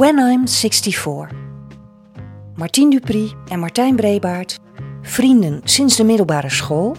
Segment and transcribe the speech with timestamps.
[0.00, 1.28] When I'm 64.
[2.54, 4.58] Martien Dupri en Martijn Brebaert,
[5.02, 6.96] vrienden sinds de middelbare school,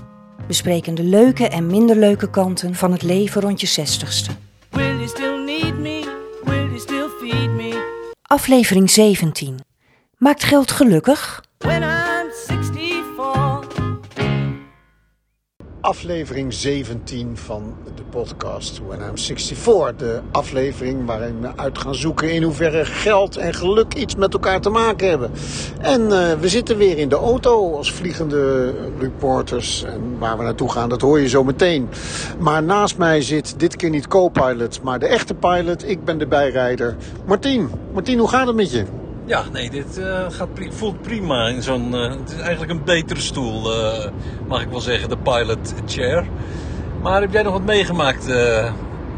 [0.47, 4.31] bespreken de leuke en minder leuke kanten van het leven rond je zestigste.
[4.69, 6.19] Will you still need me?
[6.43, 8.01] Will you still feed me?
[8.21, 9.59] Aflevering 17.
[10.17, 11.43] Maakt geld gelukkig?
[11.57, 11.83] When
[15.81, 19.95] aflevering 17 van de podcast When I'm 64.
[19.95, 24.61] De aflevering waarin we uit gaan zoeken in hoeverre geld en geluk iets met elkaar
[24.61, 25.31] te maken hebben.
[25.81, 29.83] En eh, we zitten weer in de auto als vliegende reporters.
[29.83, 31.89] En waar we naartoe gaan, dat hoor je zo meteen.
[32.39, 35.89] Maar naast mij zit dit keer niet co-pilot, maar de echte pilot.
[35.89, 36.95] Ik ben de bijrijder.
[37.25, 38.85] Martien, Martien, hoe gaat het met je?
[39.31, 41.95] Ja, nee, dit eh, gaat voelt prima in zo'n.
[41.95, 44.11] eh, het is eigenlijk een betere stoel, eh,
[44.47, 46.25] mag ik wel zeggen, de pilot chair.
[47.01, 48.27] Maar heb jij nog wat meegemaakt,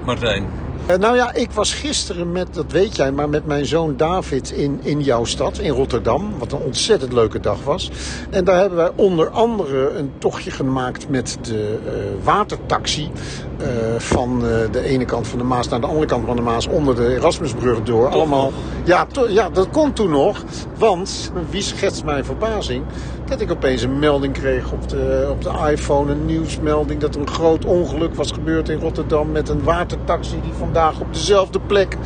[0.06, 0.63] Martijn?
[0.86, 4.52] Eh, nou ja, ik was gisteren met, dat weet jij, maar met mijn zoon David
[4.52, 6.34] in, in jouw stad, in Rotterdam.
[6.38, 7.92] Wat een ontzettend leuke dag was.
[8.30, 11.94] En daar hebben wij onder andere een tochtje gemaakt met de eh,
[12.26, 13.12] watertaxi.
[13.58, 13.68] eh,
[13.98, 14.40] van
[14.72, 17.16] de ene kant van de Maas naar de andere kant van de Maas onder de
[17.16, 18.08] Erasmusbrug door.
[18.08, 18.52] Allemaal.
[18.84, 20.44] Ja, ja, dat kon toen nog.
[20.78, 22.84] Want, wie schetst mijn verbazing?
[23.26, 27.22] Dat ik opeens een melding kreeg op de, op de iPhone, een nieuwsmelding dat er
[27.22, 31.98] een groot ongeluk was gebeurd in Rotterdam met een watertaxi die vandaag op dezelfde plek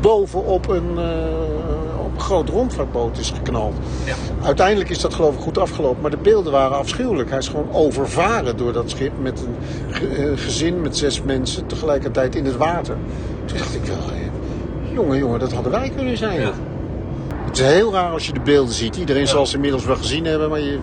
[0.00, 3.74] bovenop een, eh, op een groot rondvaartboot is geknald.
[4.04, 4.14] Ja.
[4.42, 7.28] Uiteindelijk is dat geloof ik goed afgelopen, maar de beelden waren afschuwelijk.
[7.28, 9.56] Hij is gewoon overvaren door dat schip met een
[9.92, 12.96] eh, gezin met zes mensen tegelijkertijd in het water.
[13.44, 16.40] Toen dacht ik wel, eh, jongen, jongen, dat hadden wij kunnen zijn.
[16.40, 16.52] Ja.
[17.44, 18.96] Het is heel raar als je de beelden ziet.
[18.96, 20.78] Iedereen zal ze inmiddels wel gezien hebben, maar je,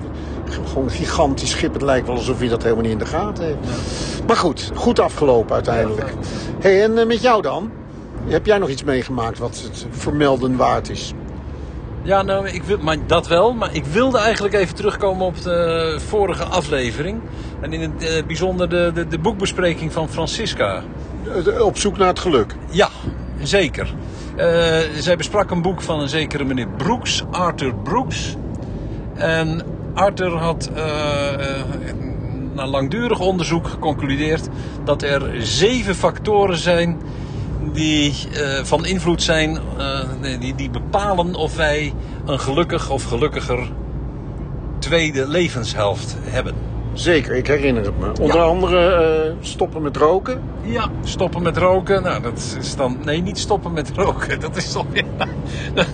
[0.66, 1.74] gewoon een gigantisch schip.
[1.74, 3.58] Het lijkt wel alsof je dat helemaal niet in de gaten heeft.
[4.28, 6.14] Maar goed, goed afgelopen uiteindelijk.
[6.60, 7.72] hey, en eh, met jou dan?
[8.26, 11.14] Heb jij nog iets meegemaakt wat het vermelden waard is?
[12.02, 13.54] Ja, nou, ik wil, maar dat wel.
[13.54, 17.22] Maar ik wilde eigenlijk even terugkomen op de vorige aflevering.
[17.62, 20.84] En in het eh, bijzonder de, de, de boekbespreking van Francisca.
[21.46, 22.56] Eh, Op zoek naar het geluk.
[22.70, 22.90] Ja,
[23.42, 23.94] zeker.
[25.00, 28.36] Zij besprak een boek van een zekere meneer Brooks, Arthur Brooks.
[29.14, 29.62] En
[29.94, 31.64] Arthur had eh, eh,
[32.54, 34.48] na langdurig onderzoek geconcludeerd
[34.84, 36.98] dat er zeven factoren zijn
[37.74, 39.60] die eh, van invloed zijn,
[40.40, 41.94] die, die bepalen of wij
[42.26, 43.72] een gelukkig of gelukkiger
[44.80, 46.54] tweede levenshelft hebben.
[46.94, 48.12] Zeker, ik herinner het me.
[48.22, 48.44] Onder Ja.
[48.44, 50.42] andere stoppen met roken.
[50.62, 52.04] Ja, stoppen met roken.
[52.04, 52.98] Nou, dat is dan.
[53.06, 54.40] Nee, niet stoppen met roken.
[54.40, 55.06] Dat is toch weer.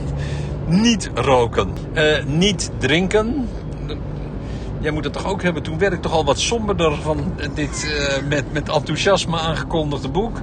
[0.85, 1.73] niet roken.
[2.25, 3.47] Niet drinken.
[4.79, 5.63] Jij moet het toch ook hebben.
[5.63, 10.41] Toen werd ik toch al wat somberder van dit eh, met, met enthousiasme aangekondigde boek.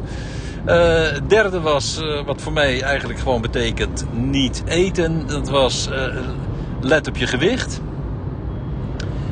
[0.65, 5.27] Het derde was, eh, wat voor mij eigenlijk gewoon betekent niet eten.
[5.27, 5.89] Dat was
[6.81, 7.81] let op je gewicht.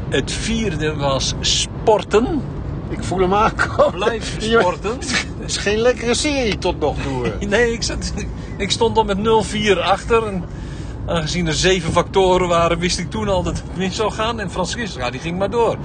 [0.09, 2.43] Het vierde was sporten.
[2.89, 3.95] Ik voel hem aankomen.
[3.95, 4.91] Blijf sporten.
[4.91, 7.33] Het is geen lekkere serie tot nog toe.
[7.49, 8.13] Nee, ik, zat,
[8.57, 10.27] ik stond al met 0-4 achter.
[10.27, 10.45] En
[11.07, 14.41] aangezien er zeven factoren waren, wist ik toen al dat het mis zou gaan.
[14.41, 15.77] En Francisca, die ging maar door.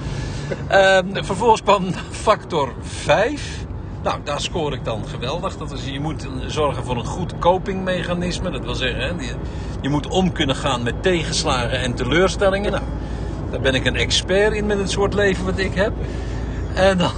[0.68, 3.66] Ehm, vervolgens kwam factor 5.
[4.02, 5.56] Nou, daar scoor ik dan geweldig.
[5.56, 8.50] Dat is, je moet zorgen voor een goed copingmechanisme.
[8.50, 9.34] Dat wil zeggen, hè, je,
[9.80, 12.72] je moet om kunnen gaan met tegenslagen en teleurstellingen.
[12.72, 12.84] Nou,
[13.50, 15.92] daar ben ik een expert in met het soort leven wat ik heb.
[16.74, 17.12] En dan,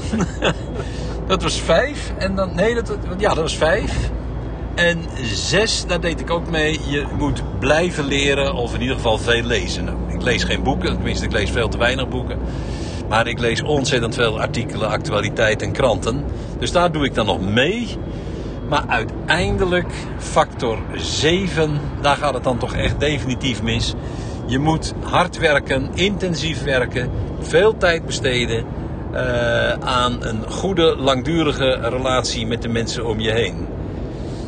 [1.26, 2.12] dat was vijf.
[2.18, 4.10] En dan, nee, dat, ja, dat was vijf.
[4.74, 5.02] En
[5.34, 6.80] zes, daar deed ik ook mee.
[6.88, 9.84] Je moet blijven leren, of in ieder geval veel lezen.
[9.84, 12.38] Nou, ik lees geen boeken, tenminste, ik lees veel te weinig boeken.
[13.08, 16.24] Maar ik lees ontzettend veel artikelen, actualiteit en kranten.
[16.58, 17.96] Dus daar doe ik dan nog mee.
[18.68, 23.94] Maar uiteindelijk, factor 7, daar gaat het dan toch echt definitief mis.
[24.46, 27.10] Je moet hard werken, intensief werken,
[27.40, 28.64] veel tijd besteden
[29.12, 33.66] eh, aan een goede, langdurige relatie met de mensen om je heen.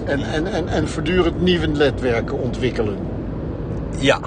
[0.05, 2.99] En, en, en, en voortdurend nieuwe netwerken ontwikkelen.
[3.99, 4.19] Ja.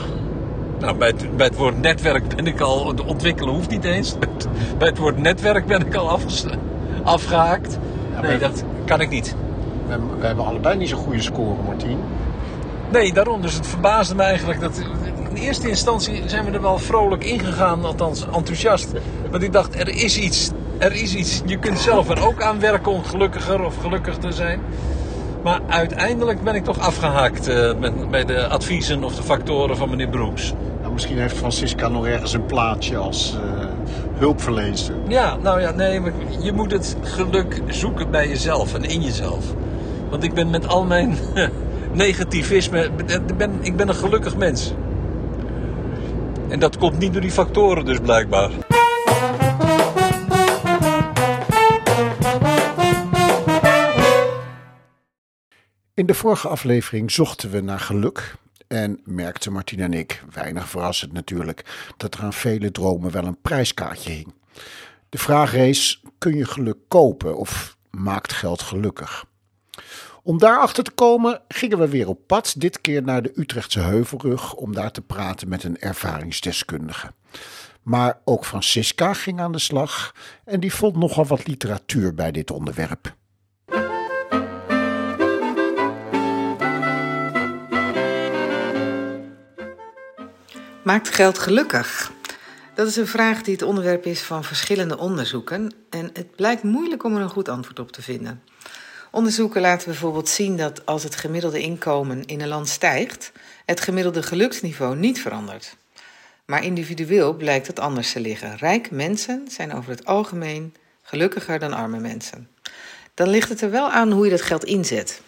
[0.79, 4.15] Nou, bij het, bij het woord netwerk ben ik al, ontwikkelen hoeft niet eens.
[4.77, 6.19] Bij het woord netwerk ben ik al
[7.03, 7.77] afgehaakt.
[8.21, 9.35] Nee, maar- dat kan ik niet.
[9.85, 11.97] We, hebben- we hebben allebei niet zo'n goede score, Martien.
[12.91, 13.41] Nee, daarom.
[13.41, 14.81] Dus het verbaasde me eigenlijk dat.
[15.29, 18.91] In eerste instantie zijn we er wel vrolijk ingegaan, althans enthousiast.
[19.31, 20.51] Want ik dacht, er is iets.
[20.77, 21.41] Er is iets.
[21.45, 24.59] Je kunt zelf er ook aan werken om gelukkiger of gelukkig te zijn.
[25.43, 29.89] Maar uiteindelijk ben ik toch afgehaakt eh, met, bij de adviezen of de factoren van
[29.89, 30.53] meneer Broeks.
[30.81, 33.37] Nou, misschien heeft Francisca nog ergens een plaatje als
[34.17, 34.95] hulpverlenster.
[35.07, 39.45] Ja, nou ja, nee, maar je moet het geluk zoeken bij jezelf en in jezelf.
[40.09, 41.17] Want ik ben met al mijn
[41.93, 42.89] negativisme.
[43.37, 44.73] Ben, ik ben een gelukkig mens.
[46.49, 48.49] En dat komt niet door die factoren dus blijkbaar.
[55.97, 58.35] In de vorige aflevering zochten we naar geluk.
[58.67, 63.41] En merkten Martina en ik, weinig verrassend natuurlijk, dat er aan vele dromen wel een
[63.41, 64.33] prijskaartje hing.
[65.09, 69.25] De vraag is: kun je geluk kopen of maakt geld gelukkig?
[70.23, 74.53] Om daarachter te komen gingen we weer op pad, dit keer naar de Utrechtse Heuvelrug,
[74.53, 77.13] om daar te praten met een ervaringsdeskundige.
[77.81, 80.15] Maar ook Francisca ging aan de slag
[80.45, 83.15] en die vond nogal wat literatuur bij dit onderwerp.
[90.87, 92.11] Maakt geld gelukkig?
[92.73, 97.03] Dat is een vraag die het onderwerp is van verschillende onderzoeken en het blijkt moeilijk
[97.03, 98.43] om er een goed antwoord op te vinden.
[99.11, 103.31] Onderzoeken laten bijvoorbeeld zien dat als het gemiddelde inkomen in een land stijgt,
[103.65, 105.75] het gemiddelde geluksniveau niet verandert.
[106.45, 108.57] Maar individueel blijkt het anders te liggen.
[108.57, 112.49] Rijke mensen zijn over het algemeen gelukkiger dan arme mensen.
[113.13, 115.21] Dan ligt het er wel aan hoe je dat geld inzet.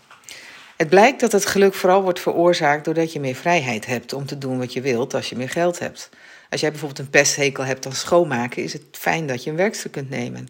[0.79, 4.37] Het blijkt dat het geluk vooral wordt veroorzaakt doordat je meer vrijheid hebt om te
[4.37, 6.09] doen wat je wilt als je meer geld hebt.
[6.49, 9.91] Als jij bijvoorbeeld een pesthekel hebt aan schoonmaken, is het fijn dat je een werkstuk
[9.91, 10.47] kunt nemen.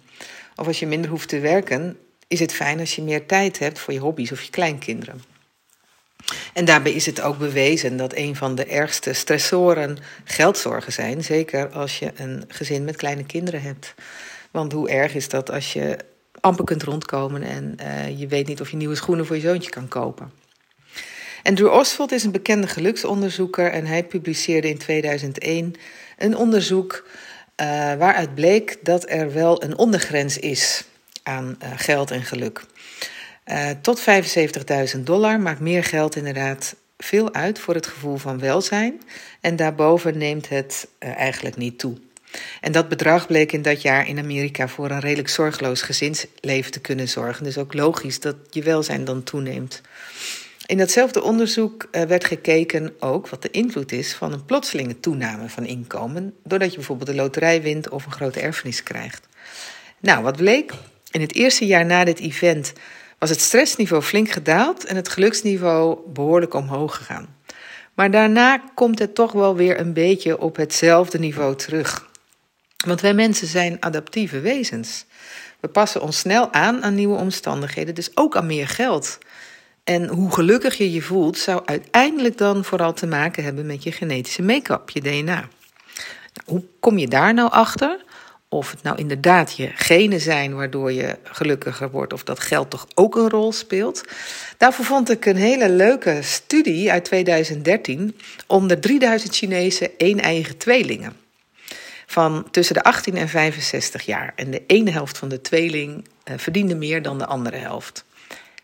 [0.55, 1.97] Of als je minder hoeft te werken,
[2.27, 5.21] is het fijn als je meer tijd hebt voor je hobby's of je kleinkinderen.
[6.53, 11.69] En daarbij is het ook bewezen dat een van de ergste stressoren geldzorgen zijn, zeker
[11.69, 13.93] als je een gezin met kleine kinderen hebt.
[14.51, 15.97] Want hoe erg is dat als je
[16.41, 19.69] amper kunt rondkomen en uh, je weet niet of je nieuwe schoenen voor je zoontje
[19.69, 20.31] kan kopen.
[21.43, 25.75] Andrew Oswald is een bekende geluksonderzoeker en hij publiceerde in 2001
[26.17, 27.07] een onderzoek
[27.61, 30.83] uh, waaruit bleek dat er wel een ondergrens is
[31.23, 32.61] aan uh, geld en geluk.
[33.81, 34.01] Tot
[34.95, 39.01] 75.000 dollar maakt meer geld inderdaad veel uit voor het gevoel van welzijn.
[39.41, 41.97] En daarboven neemt het eigenlijk niet toe.
[42.61, 46.79] En dat bedrag bleek in dat jaar in Amerika voor een redelijk zorgeloos gezinsleven te
[46.79, 47.43] kunnen zorgen.
[47.43, 49.81] Dus ook logisch dat je welzijn dan toeneemt.
[50.65, 55.65] In datzelfde onderzoek werd gekeken ook wat de invloed is van een plotselinge toename van
[55.65, 59.27] inkomen, doordat je bijvoorbeeld de loterij wint of een grote erfenis krijgt.
[59.99, 60.71] Nou, wat bleek?
[61.11, 62.73] In het eerste jaar na dit event
[63.17, 67.35] was het stressniveau flink gedaald en het geluksniveau behoorlijk omhoog gegaan.
[67.93, 72.08] Maar daarna komt het toch wel weer een beetje op hetzelfde niveau terug.
[72.85, 75.05] Want wij mensen zijn adaptieve wezens.
[75.59, 79.17] We passen ons snel aan aan nieuwe omstandigheden, dus ook aan meer geld.
[79.83, 83.91] En hoe gelukkig je je voelt, zou uiteindelijk dan vooral te maken hebben met je
[83.91, 85.21] genetische make-up, je DNA.
[85.23, 85.47] Nou,
[86.45, 88.03] hoe kom je daar nou achter?
[88.49, 92.87] Of het nou inderdaad je genen zijn waardoor je gelukkiger wordt, of dat geld toch
[92.95, 94.03] ook een rol speelt.
[94.57, 98.17] Daarvoor vond ik een hele leuke studie uit 2013
[98.47, 101.28] onder 3000 Chinese een-eigen tweelingen.
[102.09, 104.33] Van tussen de 18 en 65 jaar.
[104.35, 108.05] En de ene helft van de tweeling uh, verdiende meer dan de andere helft.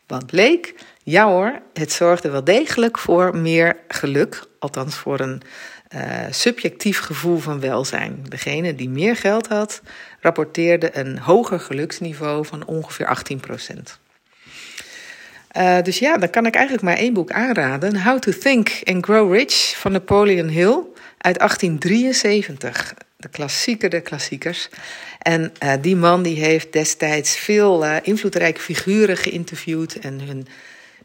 [0.07, 0.73] Wat bleek?
[1.03, 4.43] Ja hoor, het zorgde wel degelijk voor meer geluk.
[4.59, 5.41] Althans voor een
[5.95, 8.25] uh, subjectief gevoel van welzijn.
[8.29, 9.81] Degene die meer geld had,
[10.19, 13.99] rapporteerde een hoger geluksniveau van ongeveer 18 procent.
[15.57, 19.05] Uh, dus ja, dan kan ik eigenlijk maar één boek aanraden: How to Think and
[19.05, 20.79] Grow Rich van Napoleon Hill
[21.17, 22.93] uit 1873.
[23.25, 24.69] De klassieker der klassiekers.
[25.19, 30.47] En uh, die man die heeft destijds veel uh, invloedrijke figuren geïnterviewd en hun,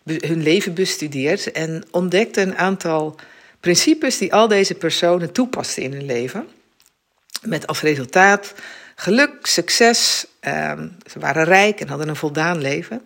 [0.05, 1.53] hun leven bestudeerd.
[1.53, 3.17] En ontdekte een aantal
[3.61, 6.49] principes die al deze personen toepasten in hun leven.
[7.43, 8.55] Met als resultaat
[8.95, 10.27] geluk, succes.
[10.41, 10.73] Uh,
[11.11, 13.03] ze waren rijk en hadden een voldaan leven.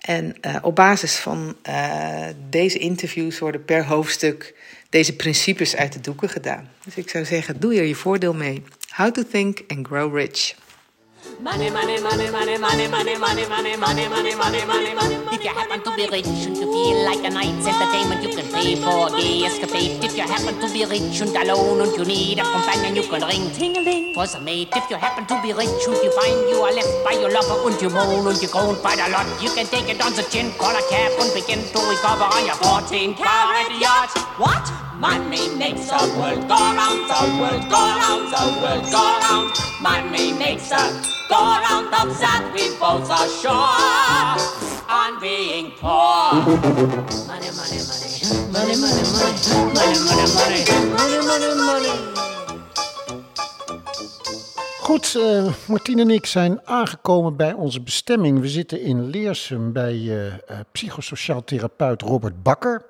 [0.00, 1.56] En uh, op basis van
[2.50, 4.54] deze interviews worden per hoofdstuk
[4.90, 6.70] deze principes uit de doeken gedaan.
[6.84, 8.62] Dus ik zou zeggen, doe er je voordeel mee.
[8.88, 10.54] How to think and grow rich.
[11.40, 15.16] Money, money, money, money, money, money, money, money, money, money, money, money, money.
[15.32, 18.44] If you happen to be rich and you feel like a night's entertainment, you can
[18.52, 20.04] pay for a gay escapade.
[20.04, 23.24] If you happen to be rich and alone and you need a companion, you can
[23.24, 24.68] ring ting-a-ling for some mate.
[24.76, 27.56] If you happen to be rich and you find you are left by your lover
[27.72, 30.24] and you moan and you groan quite a lot, you can take it on the
[30.28, 34.12] chin, call a cab and begin to recover on your 14 carat yacht.
[34.36, 34.68] What?
[35.00, 39.56] Money makes the world go round, the world go round, the world go round.
[39.80, 44.34] Money makes the Go around upset people's ashore
[44.90, 46.34] on being poor.
[46.34, 48.10] Money, money, money.
[48.50, 49.38] Money, money, money.
[49.70, 51.54] Money, money, money.
[51.54, 51.90] Money.
[54.80, 58.40] Goed, eh, uh, Martien en ik zijn aangekomen bij onze bestemming.
[58.40, 60.32] We zitten in Leersum bij eh, eh,
[60.72, 62.82] psychosociaal therapeut Robert Bakker.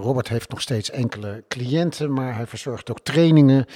[0.00, 3.66] Robert heeft nog steeds enkele cliënten, maar hij verzorgt ook trainingen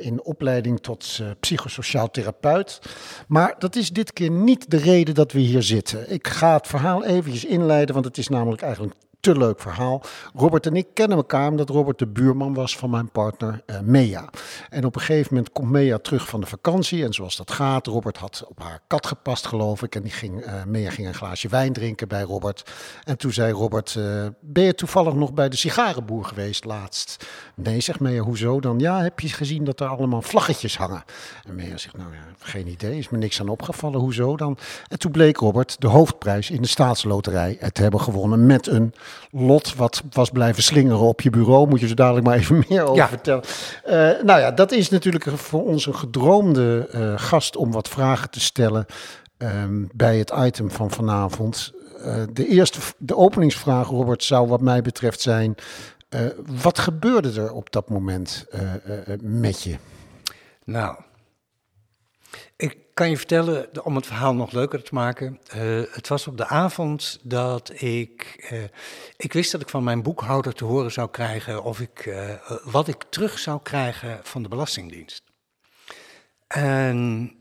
[0.00, 2.80] in opleiding tot psychosociaal therapeut.
[3.28, 6.12] Maar dat is dit keer niet de reden dat we hier zitten.
[6.12, 10.02] Ik ga het verhaal eventjes inleiden, want het is namelijk eigenlijk te leuk verhaal.
[10.34, 14.28] Robert en ik kennen elkaar omdat Robert de buurman was van mijn partner uh, Mea.
[14.70, 17.04] En op een gegeven moment komt Mea terug van de vakantie.
[17.04, 19.94] En zoals dat gaat, Robert had op haar kat gepast, geloof ik.
[19.94, 22.70] En die ging, uh, Mea ging een glaasje wijn drinken bij Robert.
[23.04, 27.26] En toen zei Robert: uh, Ben je toevallig nog bij de sigarenboer geweest laatst?
[27.54, 28.78] Nee, zegt Mea, hoezo dan?
[28.78, 31.04] Ja, heb je gezien dat er allemaal vlaggetjes hangen?
[31.46, 34.00] En Mea zegt: Nou ja, geen idee, is me niks aan opgevallen.
[34.00, 34.58] Hoezo dan?
[34.88, 38.94] En toen bleek Robert de hoofdprijs in de staatsloterij te hebben gewonnen met een
[39.30, 41.68] lot wat was blijven slingeren op je bureau.
[41.68, 43.44] Moet je zo dadelijk maar even meer over vertellen.
[43.86, 43.92] Uh,
[44.24, 48.40] nou ja, dat is natuurlijk voor ons een gedroomde uh, gast om wat vragen te
[48.40, 48.86] stellen
[49.38, 51.72] um, bij het item van vanavond.
[51.98, 55.54] Uh, de eerste, de openingsvraag, Robert, zou wat mij betreft zijn:
[56.62, 58.46] wat gebeurde er op dat moment
[59.22, 59.76] met je?
[60.64, 60.96] Nou,
[62.58, 65.38] ik kan je vertellen, om het verhaal nog leuker te maken.
[65.56, 68.48] Uh, het was op de avond dat ik.
[68.52, 68.62] Uh,
[69.16, 71.62] ik wist dat ik van mijn boekhouder te horen zou krijgen.
[71.62, 72.06] of ik.
[72.06, 72.30] Uh,
[72.64, 75.22] wat ik terug zou krijgen van de Belastingdienst.
[76.46, 77.32] En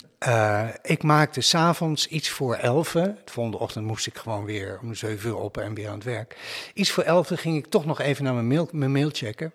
[0.82, 3.18] ik maakte s'avonds iets voor elfen.
[3.26, 6.04] De volgende ochtend moest ik gewoon weer om zeven uur op en weer aan het
[6.04, 6.38] werk.
[6.74, 9.54] Iets voor elfen ging ik toch nog even naar mijn mail, mijn mail checken.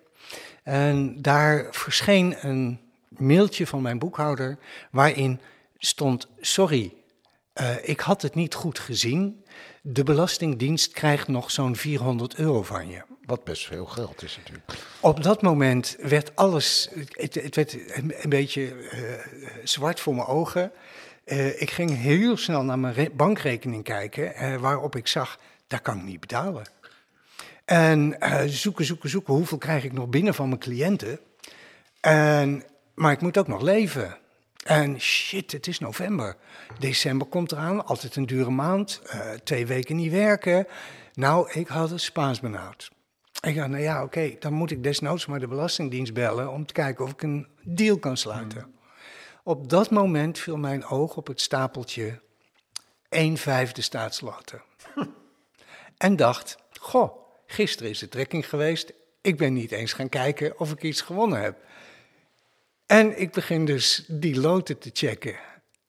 [0.63, 2.79] En daar verscheen een
[3.09, 4.57] mailtje van mijn boekhouder.
[4.91, 5.39] waarin
[5.85, 6.93] stond: Sorry,
[7.61, 9.45] uh, ik had het niet goed gezien.
[9.81, 13.01] De Belastingdienst krijgt nog zo'n 400 euro van je.
[13.25, 14.65] Wat best veel geld is natuurlijk.
[14.99, 16.89] Op dat moment werd alles.
[17.11, 18.99] Het, het werd een, een beetje uh,
[19.63, 20.71] zwart voor mijn ogen.
[21.25, 26.03] Uh, ik ging heel snel naar mijn bankrekening kijken, waarop ik zag: daar kan ik
[26.03, 26.63] niet betalen.
[27.65, 29.33] En zoeken, zoeken, zoeken.
[29.33, 31.19] Hoeveel krijg ik nog binnen van mijn cliënten?
[31.99, 32.63] En,
[32.93, 34.17] maar ik moet ook nog leven.
[34.63, 36.35] En shit, het is november.
[36.79, 39.01] December komt eraan, altijd een dure maand.
[39.05, 40.67] Uh, twee weken niet werken.
[41.13, 42.91] Nou, ik had het Spaans benauwd.
[43.41, 46.73] Ik dacht, nou ja, oké, dan moet ik desnoods maar de Belastingdienst bellen om te
[46.73, 48.75] kijken of ik een deal kan sluiten.
[49.43, 52.21] Op dat moment viel mijn oog op het stapeltje
[53.09, 54.61] 1 vijfde staatsloten.
[55.97, 57.15] en dacht, goh,
[57.45, 58.93] gisteren is de trekking geweest.
[59.21, 61.57] Ik ben niet eens gaan kijken of ik iets gewonnen heb.
[62.85, 65.35] En ik begin dus die loten te checken.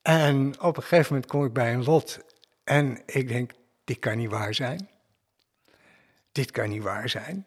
[0.02, 2.18] En op een gegeven moment kom ik bij een lot.
[2.64, 3.50] En ik denk,
[3.84, 4.88] dit kan niet waar zijn.
[6.32, 7.46] Dit kan niet waar zijn.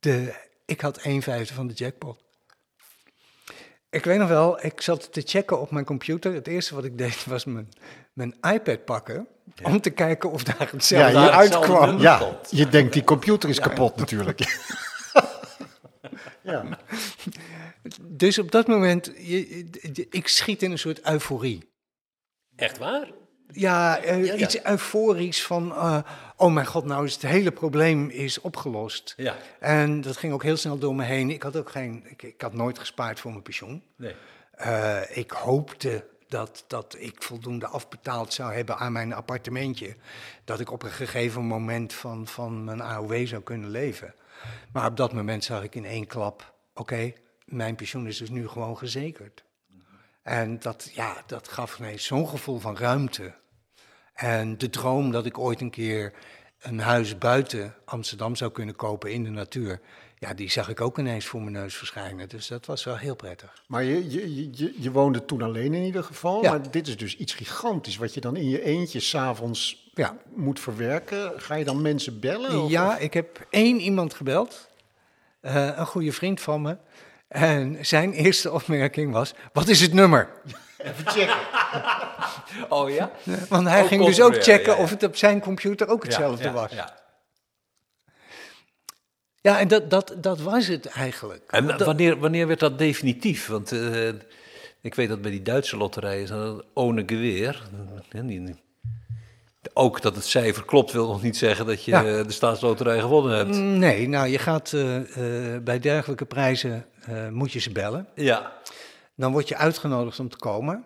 [0.00, 2.20] De, ik had 1 vijfde van de jackpot.
[3.90, 6.34] Ik weet nog wel, ik zat te checken op mijn computer.
[6.34, 7.68] Het eerste wat ik deed was mijn,
[8.12, 9.26] mijn iPad pakken.
[9.62, 11.98] Om te kijken of daar hetzelfde ja, uitkwam.
[11.98, 14.40] Ja, je denkt die computer is kapot natuurlijk.
[16.42, 16.64] ja.
[18.02, 21.70] Dus op dat moment, je, ik schiet in een soort euforie.
[22.56, 23.10] Echt waar?
[23.46, 25.98] Ja, uh, iets euforisch van, uh,
[26.36, 29.14] oh mijn god, nou is het hele probleem is opgelost.
[29.16, 29.36] Ja.
[29.60, 31.30] En dat ging ook heel snel door me heen.
[31.30, 33.82] Ik had ook geen, ik, ik had nooit gespaard voor mijn pensioen.
[33.96, 34.14] Nee.
[34.60, 39.96] Uh, ik hoopte dat, dat ik voldoende afbetaald zou hebben aan mijn appartementje.
[40.44, 44.14] Dat ik op een gegeven moment van, van mijn AOW zou kunnen leven.
[44.72, 47.12] Maar op dat moment zag ik in één klap, oké,
[47.52, 49.44] mijn pensioen is dus nu gewoon gezekerd.
[50.22, 53.34] En dat, ja, dat gaf mij zo'n gevoel van ruimte.
[54.14, 56.12] En de droom dat ik ooit een keer
[56.58, 59.80] een huis buiten Amsterdam zou kunnen kopen in de natuur.
[60.18, 62.28] Ja, die zag ik ook ineens voor mijn neus verschijnen.
[62.28, 63.64] Dus dat was wel heel prettig.
[63.66, 66.42] Maar je, je, je, je woonde toen alleen in ieder geval.
[66.42, 66.50] Ja.
[66.50, 70.16] Maar dit is dus iets gigantisch wat je dan in je eentje s'avonds ja.
[70.34, 71.40] moet verwerken.
[71.40, 72.68] Ga je dan mensen bellen?
[72.68, 74.68] Ja, ik heb één iemand gebeld.
[75.42, 76.76] Uh, een goede vriend van me.
[77.32, 80.28] En zijn eerste opmerking was: Wat is het nummer?
[80.78, 81.36] Even checken.
[82.68, 83.10] Oh ja?
[83.48, 86.72] Want hij ging dus ook checken of het op zijn computer ook hetzelfde ja, was.
[86.72, 86.94] Ja.
[89.40, 91.42] Ja, en dat, dat, dat was het eigenlijk.
[91.46, 93.46] En wanneer, wanneer werd dat definitief?
[93.46, 94.08] Want uh,
[94.80, 97.62] ik weet dat bij die Duitse lotterijen is dat ohne geweer.
[99.72, 102.02] Ook dat het cijfer klopt wil nog niet zeggen dat je ja.
[102.02, 103.56] de staatsloterij gewonnen hebt.
[103.56, 105.04] Nee, nou je gaat uh, uh,
[105.62, 108.06] bij dergelijke prijzen uh, moet je ze bellen.
[108.14, 108.52] Ja.
[109.14, 110.84] Dan word je uitgenodigd om te komen.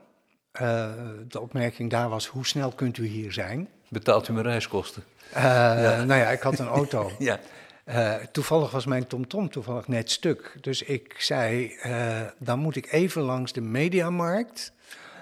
[0.60, 0.90] Uh,
[1.28, 3.68] de opmerking daar was, hoe snel kunt u hier zijn?
[3.88, 5.04] Betaalt u mijn reiskosten?
[5.36, 6.04] Uh, ja.
[6.04, 7.10] Nou ja, ik had een auto.
[7.18, 7.40] ja.
[7.86, 10.56] Eh, toevallig was mijn TomTom toevallig net stuk.
[10.60, 14.72] Dus ik zei, eh, dan moet ik even langs de mediamarkt.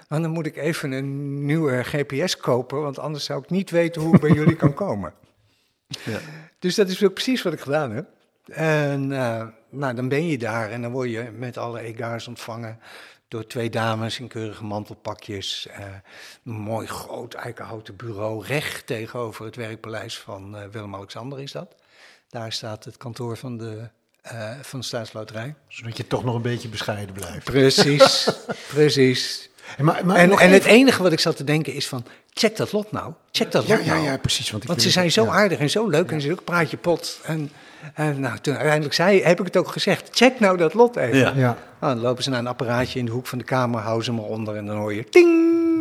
[0.07, 4.01] En dan moet ik even een nieuwe GPS kopen, want anders zou ik niet weten
[4.01, 5.13] hoe ik bij jullie kan komen.
[5.87, 6.19] Ja.
[6.59, 8.07] Dus dat is ook precies wat ik gedaan heb.
[8.51, 12.79] En eh, nou, dan ben je daar en dan word je met alle egaars ontvangen
[13.27, 15.67] door twee dames in keurige mantelpakjes.
[15.71, 15.85] eh,
[16.45, 21.75] een mooi groot eikenhouten bureau recht tegenover het werkpaleis van eh, Willem-Alexander is dat.
[22.29, 23.89] Daar staat het kantoor van de,
[24.21, 25.55] eh, van de Staatsloterij.
[25.67, 27.43] Zodat je toch nog een beetje bescheiden blijft.
[27.43, 28.29] Precies,
[28.73, 29.49] precies.
[29.77, 32.71] Maar, maar En, en het enige wat ik zat te denken is van, check dat
[32.71, 33.13] lot nou.
[33.31, 34.05] Check dat Ja, lot ja, nou.
[34.05, 34.51] ja, precies.
[34.51, 37.19] Want, ik Want ze zijn zo aardig en zo leuk en ze ook praatje pot.
[37.23, 37.51] En,
[37.93, 41.17] en nou, toen uiteindelijk zei, heb ik het ook gezegd, check nou dat lot even.
[41.17, 41.33] Ja.
[41.35, 41.57] Ja.
[41.79, 44.11] Nou, dan lopen ze naar een apparaatje in de hoek van de kamer, houden ze
[44.11, 45.33] hem eronder en dan hoor je ting.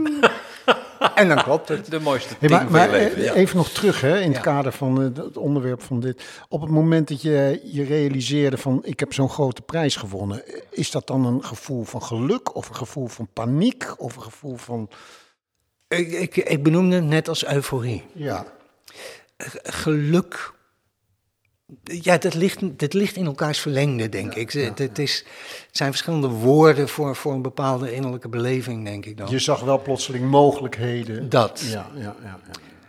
[1.14, 1.90] en dan klopt het.
[1.90, 3.16] De mooiste Hey, ding maar van je maar leven.
[3.18, 3.32] eh, ja.
[3.34, 4.40] even nog terug hè, in het Ja.
[4.42, 6.25] kader van eh, het onderwerp van dit.
[6.49, 10.46] Op het moment dat je je realiseerde van ik heb zo'n grote prijs gewonnen.
[10.46, 14.23] eh, Is dat dan een gevoel van geluk of een gevoel van paniek of een
[14.23, 14.88] gevoel van...
[15.88, 18.02] Ik, ik, ik benoemde het net als euforie.
[18.12, 18.44] Ja,
[19.62, 20.52] Geluk.
[21.83, 24.50] Ja, dat ligt, dat ligt in elkaars verlengde, denk ik.
[24.52, 25.25] Het, het, is,
[25.66, 29.30] het zijn verschillende woorden voor, voor een bepaalde innerlijke beleving, denk ik dan.
[29.30, 31.28] je zag wel plotseling mogelijkheden.
[31.28, 31.61] Dat.
[31.71, 32.38] Ja, ja, ja,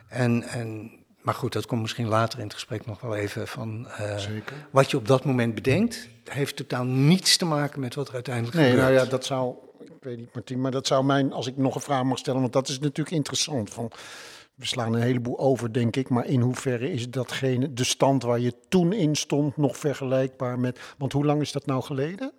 [0.07, 0.91] En, en,
[1.21, 3.87] maar goed, dat komt misschien later in het gesprek nog wel even van.
[3.89, 4.55] eh, zeker.
[4.71, 8.55] Wat je op dat moment bedenkt, heeft totaal niets te maken met wat er uiteindelijk
[8.55, 8.87] Nee, gebeurt.
[8.87, 11.75] nou ja, dat zou, ik weet niet Martien, maar dat zou mijn, als ik nog
[11.75, 13.69] een vraag mag stellen, want dat is natuurlijk interessant.
[13.69, 13.91] Van,
[14.55, 18.39] we slaan een heleboel over, denk ik, maar in hoeverre is datgene, de stand waar
[18.39, 22.31] je toen in stond, nog vergelijkbaar met, want hoe lang is dat nou geleden?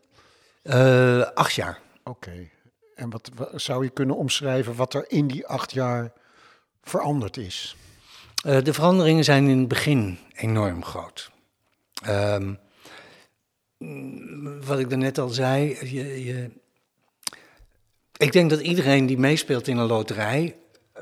[0.62, 1.80] Eh, acht jaar.
[2.04, 2.48] Oké,
[2.94, 6.12] en wat, wa- zou je kunnen omschrijven wat er in die acht jaar
[6.82, 7.76] veranderd is?
[8.44, 11.30] Eh, de veranderingen zijn in het begin enorm groot.
[12.02, 12.54] Ehm,
[13.78, 16.50] mm, wat ik daarnet al zei, je, je,
[18.16, 20.56] ik denk dat iedereen die meespeelt in een loterij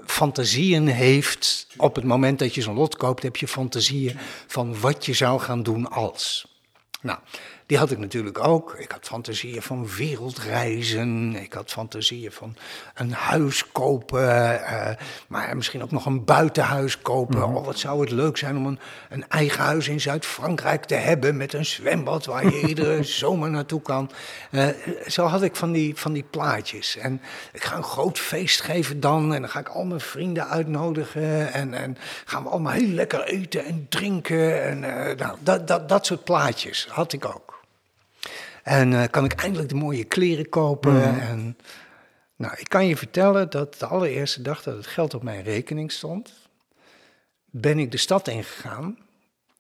[0.07, 1.67] fantasieën heeft.
[1.77, 5.41] Op het moment dat je zo'n lot koopt, heb je fantasieën van wat je zou
[5.41, 6.47] gaan doen als.
[7.01, 7.19] Nou,
[7.75, 8.75] die had ik natuurlijk ook.
[8.79, 11.37] Ik had fantasieën van wereldreizen.
[11.37, 12.57] Ik had fantasieën van
[12.95, 14.65] een huis kopen.
[14.67, 14.97] eh,
[15.29, 17.43] maar misschien ook nog een buitenhuis kopen.
[17.43, 18.79] Oh, wat zou het leuk zijn om een,
[19.11, 21.37] een eigen huis in Zuid-Frankrijk te hebben.
[21.37, 24.11] Met een zwembad waar je iedere zomer naartoe kan.
[24.51, 24.67] Eh,
[25.07, 26.97] zo had ik van die, van die plaatjes.
[26.97, 27.21] En
[27.53, 29.35] ik ga een groot feest geven dan.
[29.35, 31.53] En dan ga ik al mijn vrienden uitnodigen.
[31.53, 34.65] En, en gaan we allemaal heel lekker eten en drinken.
[34.65, 37.64] En eh, nou, dat, dat, dat soort plaatjes had ik ook.
[38.65, 41.21] En eh, kan ik eindelijk de mooie kleren kopen.
[41.21, 41.57] En,
[42.37, 45.93] nou, ik kan je vertellen dat de allereerste dag dat het geld op mijn rekening
[45.93, 46.33] stond,
[47.45, 48.99] ben ik de stad ingegaan.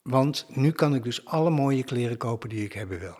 [0.02, 3.18] Want nu kan ik dus alle mooie kleren kopen die ik hebben wil.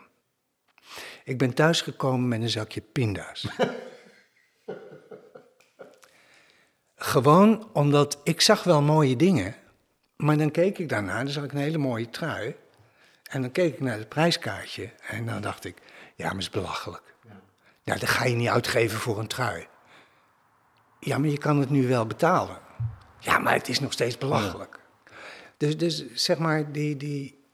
[1.25, 3.47] Ik ben thuisgekomen met een zakje pinda's.
[6.97, 9.55] Gewoon omdat ik zag wel mooie dingen,
[10.17, 12.57] maar dan keek ik daarna, dan zag ik een hele mooie trui.
[13.31, 15.77] En dan keek ik naar het prijskaartje en dan dacht ik,
[16.15, 17.15] ja, maar het is belachelijk.
[17.85, 19.67] Nou, dat ga je niet uitgeven voor een trui.
[21.01, 22.59] Ja, maar je kan het nu wel betalen.
[23.19, 24.81] Ja, maar het is nog steeds belachelijk.
[25.57, 27.45] Dus, dus zeg maar, die, die,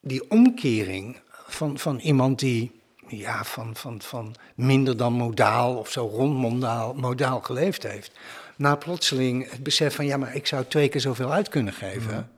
[0.00, 6.06] die omkering van, van iemand die ja, van, van, van minder dan modaal of zo
[6.06, 8.18] rond modaal, modaal geleefd heeft.
[8.56, 12.30] Na plotseling het besef van, ja, maar ik zou twee keer zoveel uit kunnen geven.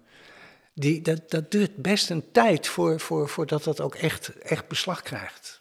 [0.78, 5.02] Die, dat, dat duurt best een tijd voor, voor, voordat dat ook echt, echt beslag
[5.02, 5.60] krijgt.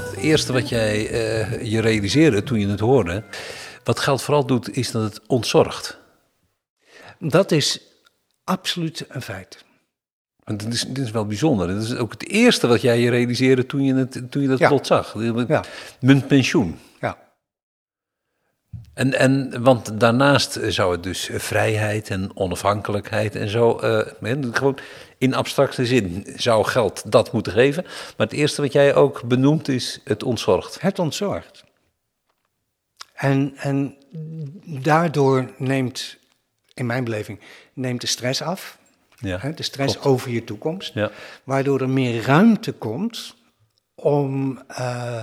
[0.00, 3.24] Het eerste wat jij eh, je realiseerde toen je het hoorde,
[3.84, 5.98] wat geld vooral doet, is dat het ontzorgt.
[7.18, 7.80] Dat is
[8.44, 9.68] absoluut een feit.
[10.50, 11.68] Want dit is, dit is wel bijzonder.
[11.68, 14.58] Dat is ook het eerste wat jij je realiseerde toen je, het, toen je dat
[14.58, 14.68] Ja.
[14.68, 15.14] plot zag.
[15.48, 15.64] Ja.
[16.26, 16.78] Pensioen.
[17.00, 17.18] Ja.
[18.94, 24.06] En, en, want daarnaast zou het dus vrijheid en onafhankelijkheid en zo, eh,
[24.52, 24.78] gewoon
[25.18, 27.82] in abstracte zin zou geld dat moeten geven.
[28.16, 30.80] Maar het eerste wat jij ook benoemt is het ontzorgt.
[30.80, 31.64] Het ontzorgt.
[33.14, 33.96] En, en
[34.64, 36.16] daardoor neemt,
[36.74, 37.40] in mijn beleving,
[37.74, 38.78] neemt de stress af.
[39.20, 40.08] Ja, Hè, de stress klopt.
[40.08, 40.94] over je toekomst.
[40.94, 41.10] Ja.
[41.44, 43.34] Waardoor er meer ruimte komt
[43.94, 45.22] om eh,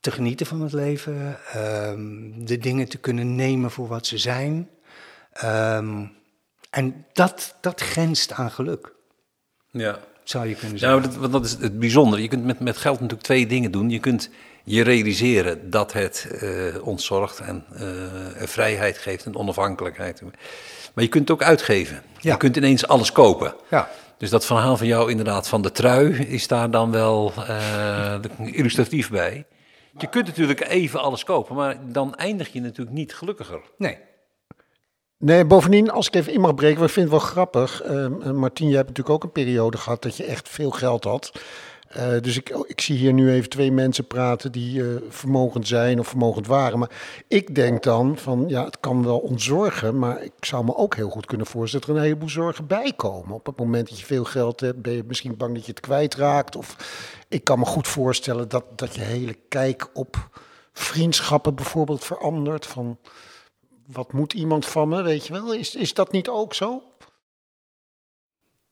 [0.00, 1.38] te genieten van het leven.
[1.52, 4.68] ehm, de dingen te kunnen nemen voor wat ze zijn.
[5.32, 6.04] Ehm,
[6.70, 8.92] en dat, dat grenst aan geluk.
[9.70, 9.98] Ja.
[10.24, 10.98] zou je kunnen zeggen.
[10.98, 12.22] Nou, dat, want dat is het bijzondere.
[12.22, 13.90] Je kunt met, met geld natuurlijk twee dingen doen.
[13.90, 14.30] Je kunt
[14.70, 17.82] je realiseren dat het eh ons zorgt en eh,
[18.36, 20.22] een vrijheid geeft en onafhankelijkheid.
[20.94, 22.02] Maar je kunt het ook uitgeven.
[22.18, 22.32] Ja.
[22.32, 23.54] Je kunt ineens alles kopen.
[23.70, 23.90] Ja.
[24.18, 29.10] Dus dat verhaal van jou inderdaad van de trui is daar dan wel eh, illustratief
[29.10, 29.44] bij.
[29.98, 33.60] Je kunt natuurlijk even alles kopen, maar dan eindig je natuurlijk niet gelukkiger.
[33.76, 33.98] Nee.
[35.18, 37.82] Nee, bovendien, als ik even in mag breken, ik vind het wel grappig.
[37.82, 41.04] Ehm, eh, Martien, je hebt natuurlijk ook een periode gehad dat je echt veel geld
[41.04, 41.32] had.
[41.90, 45.98] Eh, dus ik, ik zie hier nu even twee mensen praten die eh, vermogend zijn
[45.98, 46.78] of vermogend waren.
[46.78, 46.90] Maar
[47.28, 51.10] ik denk dan van, ja, het kan wel ontzorgen, maar ik zou me ook heel
[51.10, 53.34] goed kunnen voorstellen dat er een heleboel zorgen bij komen.
[53.34, 55.80] Op het moment dat je veel geld hebt, ben je misschien bang dat je het
[55.80, 56.56] kwijtraakt.
[56.56, 56.76] Of
[57.28, 60.28] ik kan me goed voorstellen dat, dat je hele kijk op
[60.72, 62.66] vriendschappen bijvoorbeeld verandert.
[62.66, 62.98] Van,
[63.86, 65.54] wat moet iemand van me, weet je wel?
[65.54, 66.82] Is, is dat niet ook zo?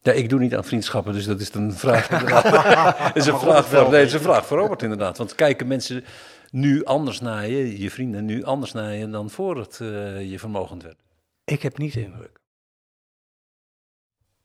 [0.01, 2.09] Ja, ik doe niet aan vriendschappen, dus dat is een vraag.
[2.09, 5.19] Dat is een vraag voor, nee, is een vraag voor Robert inderdaad.
[5.19, 6.05] Want kijken mensen
[6.51, 10.39] nu anders naar je, je vrienden nu anders naar je dan voor het eh, je
[10.39, 10.99] vermogend werd?
[11.45, 12.41] Ik heb niet de indruk.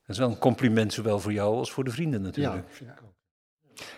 [0.05, 2.65] Dat is wel een compliment, zowel voor jou als voor de vrienden natuurlijk.
[2.69, 2.91] vind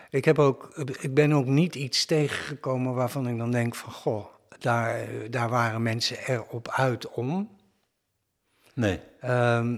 [0.09, 3.91] ik heb ook, ik ben ook niet iets tegengekomen waarvan ik dan denk van...
[3.91, 4.25] Goh,
[4.59, 7.49] daar, daar waren mensen erop uit om.
[8.73, 9.77] Nee, Ehm,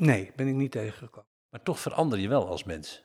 [0.00, 1.28] nee, ben ik niet tegengekomen.
[1.50, 3.04] maar toch verander je wel als mens.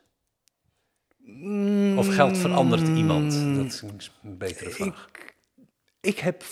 [1.97, 3.47] Of geld verandert iemand?
[3.55, 5.09] Dat is een betere vraag.
[5.13, 5.35] Ik,
[5.99, 6.43] ik heb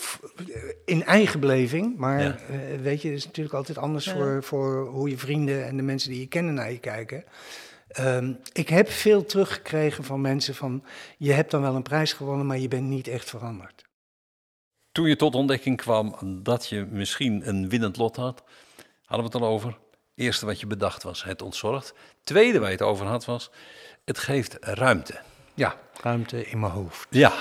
[0.84, 2.36] in eigen beleving, maar Ja.
[2.38, 5.82] eh, weet je, het is natuurlijk altijd anders voor, voor hoe je vrienden en de
[5.82, 7.24] mensen die je kennen naar je kijken.
[7.88, 10.84] Ehm, ik heb veel teruggekregen van mensen van,
[11.18, 13.84] je hebt dan wel een prijs gewonnen, maar je bent niet echt veranderd.
[14.92, 18.44] Toen je tot ontdekking kwam dat je misschien een winnend lot had,
[19.04, 19.78] hadden we het al over.
[20.14, 21.94] Eerste wat je bedacht was, het ontzorgt.
[22.24, 23.50] Tweede waar je het over had was,
[24.04, 25.14] het geeft ruimte.
[25.54, 27.06] Ja, ruimte in mijn hoofd.
[27.10, 27.32] Ja.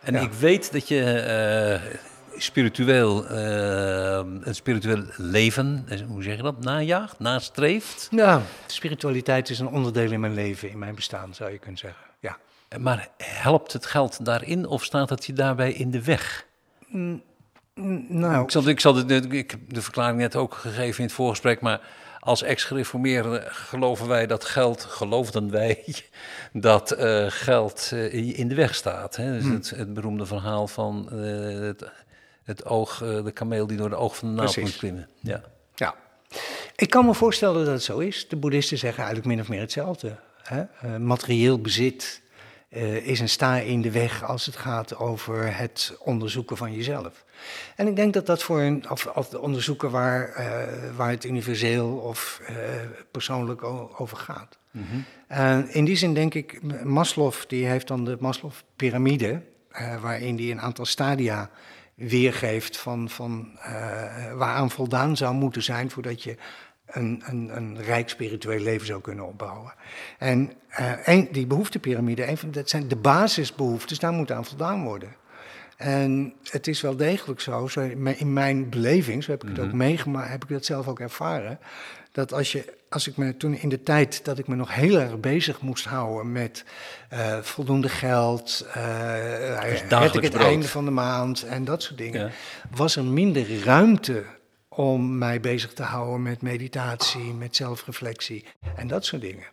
[0.00, 0.20] En Ja.
[0.20, 1.94] ik weet dat je eh,
[2.40, 8.08] spiritueel, eh, een spiritueel leven, eh, hoe zeg je dat, najaagt, nastreeft.
[8.10, 12.04] Ja, spiritualiteit is een onderdeel in mijn leven, in mijn bestaan, zou je kunnen zeggen.
[12.20, 12.38] Ja.
[12.78, 16.46] Maar helpt het geld daarin of staat het je daarbij in de weg?
[18.08, 21.14] Nou, Ik zal, ik zal de, ik heb de verklaring net ook gegeven in het
[21.14, 21.80] voorgesprek, maar
[22.20, 25.84] als ex-gereformeerden geloven wij dat geld, geloofden wij,
[26.52, 29.16] dat eh, geld eh, in de weg staat.
[29.16, 29.32] Hè?
[29.32, 31.18] Dus het, het beroemde verhaal van eh,
[31.60, 31.90] het,
[32.44, 35.08] het oog, de kameel die door de oog van de naald moet klimmen.
[35.20, 35.42] Ja.
[35.74, 35.94] Ja,
[36.76, 38.28] ik kan me voorstellen dat het zo is.
[38.28, 40.16] De boeddhisten zeggen eigenlijk min of meer hetzelfde.
[40.42, 40.98] Hè?
[40.98, 42.22] Materieel bezit
[43.02, 47.23] is een sta in de weg als het gaat over het onderzoeken van jezelf.
[47.76, 51.88] En ik denk dat dat voor een of, of onderzoeken waar, eh, waar het universeel
[51.88, 52.54] of eh,
[53.10, 53.64] persoonlijk
[54.00, 54.58] over gaat.
[55.26, 60.52] En in die zin denk ik, Maslow die heeft dan de Maslow-pyramide, eh, waarin die
[60.52, 61.50] een aantal stadia
[61.94, 66.36] weergeeft van, van eh, waaraan voldaan zou moeten zijn voordat je
[66.86, 69.74] een, een, een rijk spiritueel leven zou kunnen opbouwen.
[70.18, 74.84] En eh, een, die behoeftepyramide, een van, dat zijn de basisbehoeftes, daar moet aan voldaan
[74.84, 75.16] worden.
[75.76, 77.80] En het is wel degelijk zo, zo
[78.16, 81.58] in mijn beleving, zo heb ik het ook meegemaakt, heb ik dat zelf ook ervaren,
[82.12, 85.00] dat als, je, als ik me toen in de tijd dat ik me nog heel
[85.00, 86.64] erg bezig moest houden met
[87.08, 89.58] eh, voldoende geld, uh,
[89.88, 90.46] red ik het brood.
[90.46, 92.30] einde van de maand en dat soort dingen, Ja.
[92.70, 94.24] was er minder ruimte
[94.68, 98.44] om mij bezig te houden met meditatie, met zelfreflectie
[98.76, 99.46] en dat soort dingen.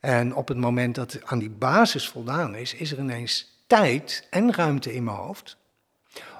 [0.00, 4.54] En op het moment dat aan die basis voldaan is, is er ineens tijd en
[4.54, 5.56] ruimte in mijn hoofd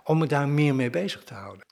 [0.04, 1.66] om me daar meer mee bezig te houden.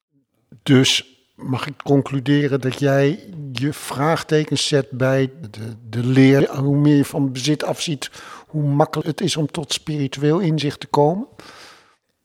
[0.63, 6.57] Dus mag ik concluderen dat jij je vraagtekens zet bij de, de leer.
[6.57, 8.11] Hoe meer je van bezit afziet,
[8.47, 11.29] hoe makkelijk het is om tot spiritueel inzicht te komen?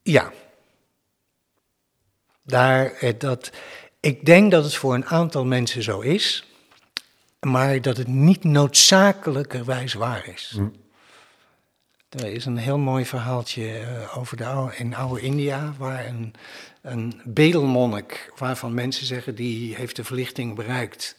[0.02, 0.32] Ja.
[2.44, 3.52] Daar, eh, dat,
[4.00, 6.48] ik denk dat het voor een aantal mensen zo is,
[7.40, 10.60] maar dat het niet noodzakelijkerwijs waar is.
[12.10, 16.34] Er is een heel mooi verhaaltje eh, over de oude, in oude India, waar een,
[16.82, 21.16] een bedelmonnik, waarvan mensen zeggen die heeft de verlichting bereikt,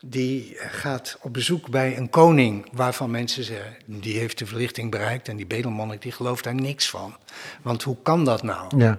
[0.00, 5.28] die gaat op bezoek bij een koning, waarvan mensen zeggen die heeft de verlichting bereikt
[5.28, 7.16] en die bedelmonnik die gelooft daar niks van.
[7.62, 8.78] Want hoe kan dat nou?
[8.78, 8.98] Ja.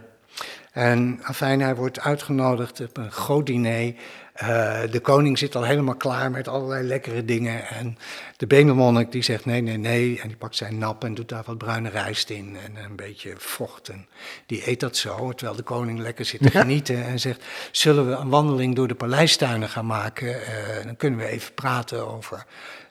[0.72, 3.94] En afijn, hij wordt uitgenodigd op een groot diner.
[4.34, 7.68] Eh, de koning zit al helemaal klaar met allerlei lekkere dingen.
[7.68, 7.98] En
[8.38, 10.20] de benemonnik die zegt nee, nee, nee.
[10.22, 13.34] En die pakt zijn nap en doet daar wat bruine rijst in en een beetje
[13.38, 13.90] vocht.
[13.90, 14.08] En
[14.46, 17.06] die eet dat zo, terwijl de koning lekker zit te genieten.
[17.06, 20.46] En zegt, zullen we een wandeling door de paleistuinen gaan maken?
[20.46, 22.46] Eh, dan kunnen we even praten over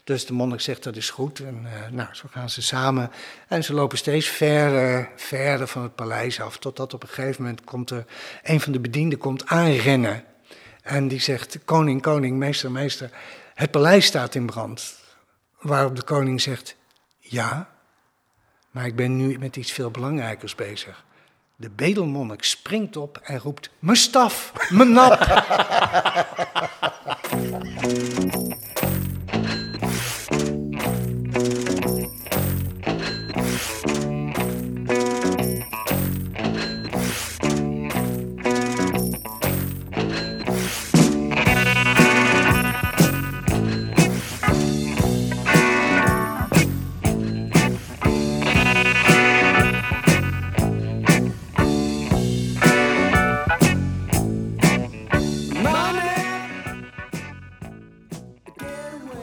[0.05, 1.41] Dus de monnik zegt dat is goed.
[1.41, 3.11] En eh, nou, zo gaan ze samen.
[3.49, 6.59] En ze lopen steeds verder, verder van het paleis af.
[6.59, 8.05] Totdat op een gegeven moment komt er
[8.43, 10.25] een van de bedienden komt aanrennen.
[10.83, 13.11] En die zegt: Koning, koning, meester, meester,
[13.55, 15.01] het paleis staat in brand.
[15.61, 16.77] Waarop de koning zegt:
[17.19, 17.69] Ja,
[18.71, 21.05] maar ik ben nu met iets veel belangrijkers bezig.
[21.57, 25.19] De bedelmonnik springt op en roept: Mijn staf, mijn nap.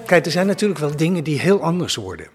[0.09, 2.27] Kijk, er zijn natuurlijk wel dingen die heel anders worden.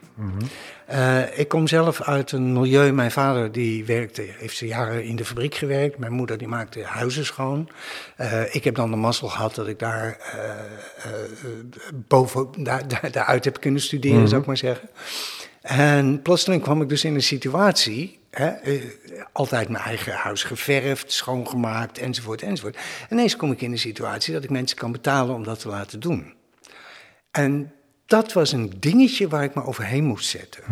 [0.91, 2.93] Uh, ik kom zelf uit een milieu.
[2.93, 5.99] Mijn vader die werkte, heeft ze jaren in de fabriek gewerkt.
[5.99, 7.69] Mijn moeder die maakte huizen schoon.
[8.21, 11.13] Uh, ik heb dan de mazzel gehad dat ik daar uh,
[11.95, 14.89] boven, daar, daar, daaruit heb kunnen studeren, zou ik maar zeggen.
[15.63, 18.53] En plotseling kwam ik dus in een situatie Hè,
[19.33, 22.77] altijd mijn eigen huis geverfd, schoongemaakt, enzovoort, enzovoort.
[22.77, 25.69] En ineens kom ik in de situatie dat ik mensen kan betalen om dat te
[25.69, 26.35] laten doen.
[27.35, 27.73] En
[28.07, 30.62] dat was een dingetje waar ik me overheen moest zetten.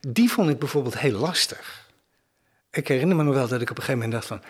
[0.00, 1.88] Die vond ik bijvoorbeeld heel lastig.
[2.70, 4.42] Ik herinner me nog wel dat ik op een gegeven moment dacht van...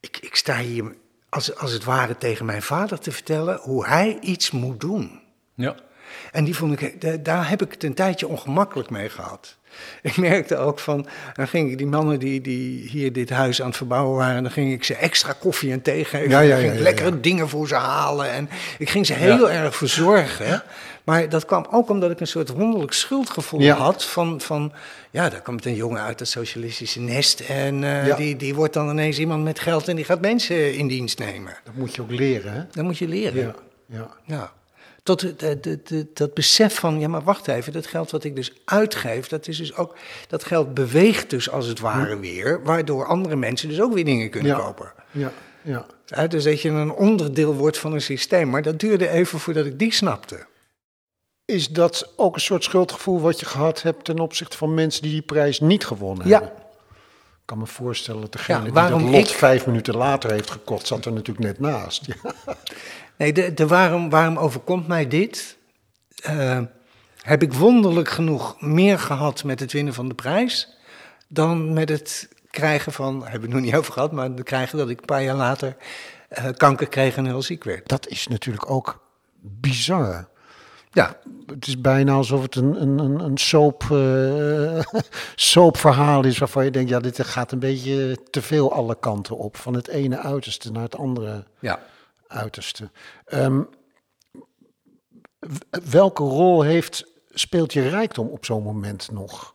[0.00, 0.94] ik, ik sta hier
[1.28, 5.20] als, als het ware tegen mijn vader te vertellen hoe hij iets moet doen.
[5.54, 5.74] Ja.
[6.30, 9.58] En die vond ik, daar heb ik het een tijdje ongemakkelijk mee gehad.
[10.02, 13.68] Ik merkte ook van, dan ging ik die mannen die, die hier dit huis aan
[13.68, 16.46] het verbouwen waren, dan ging ik ze extra koffie en thee geven.
[16.46, 18.32] Ja, ging lekkere dingen voor ze halen.
[18.32, 20.62] En ik ging ze heel erg verzorgen.
[21.04, 24.72] Maar dat kwam ook omdat ik een soort wonderlijk schuldgevoel had van, van,
[25.10, 28.90] ja, daar komt een jongen uit het socialistische nest en eh, die, die wordt dan
[28.90, 31.56] ineens iemand met geld en die gaat mensen in dienst nemen.
[31.64, 32.62] Dat moet je ook leren, hè?
[32.70, 33.54] Dat moet je leren.
[33.86, 34.52] Ja, ja.
[35.02, 39.28] Tot de- dat besef van, ja maar wacht even, dat geld wat ik dus uitgeef,
[39.28, 39.96] dat is dus ook,
[40.28, 44.30] dat geld beweegt dus als het ware weer, waardoor andere mensen dus ook weer dingen
[44.30, 44.58] kunnen Ja.
[44.58, 44.92] kopen.
[45.10, 45.86] Ja, ja.
[46.06, 49.66] Ja, dus dat je een onderdeel wordt van een systeem, maar dat duurde even voordat
[49.66, 50.46] ik die snapte.
[51.44, 55.10] Is dat ook een soort schuldgevoel wat je gehad hebt ten opzichte van mensen die
[55.12, 56.32] die prijs niet gewonnen Ja.
[56.40, 56.56] hebben?
[56.58, 60.50] Ik kan me voorstellen dat degene Ja, die dat lot ik- vijf minuten later heeft
[60.50, 62.06] gekocht, zat er natuurlijk net naast.
[62.22, 62.32] Ja.
[63.16, 65.58] Nee, de, de waarom, waarom overkomt mij dit?
[66.22, 66.60] Eh,
[67.22, 70.76] heb ik wonderlijk genoeg meer gehad met het winnen van de prijs
[71.28, 74.42] dan met het krijgen van, daar hebben we het nog niet over gehad, maar het
[74.42, 75.76] krijgen dat ik een paar jaar later
[76.28, 77.88] eh, kanker kreeg en heel ziek werd.
[77.88, 79.04] Dat is natuurlijk ook
[79.40, 80.28] bizar.
[80.90, 85.00] Ja, Het is bijna alsof het een, een, een, soap, eh,
[85.34, 89.56] soapverhaal is waarvan je denkt, ja, dit gaat een beetje te veel alle kanten op.
[89.56, 91.80] Van het ene uiterste naar het andere ja.
[92.32, 92.90] Uiterste.
[93.24, 93.62] Ehm,
[95.90, 99.54] welke rol heeft, speelt je rijkdom op zo'n moment nog?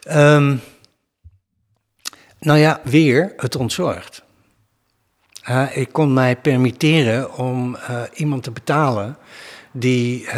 [0.00, 0.56] Ehm,
[2.38, 4.22] nou ja, weer, het ontzorgt.
[5.48, 9.16] Uh, ik kon mij permitteren om uh, iemand te betalen
[9.72, 10.32] die uh,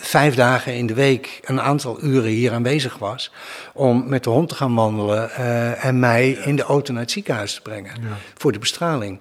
[0.00, 3.32] vijf dagen in de week een aantal uren hier aanwezig was
[3.74, 5.30] om met de hond te gaan wandelen
[5.76, 8.16] en mij in de auto naar het ziekenhuis te brengen ja.
[8.34, 9.20] voor de bestraling.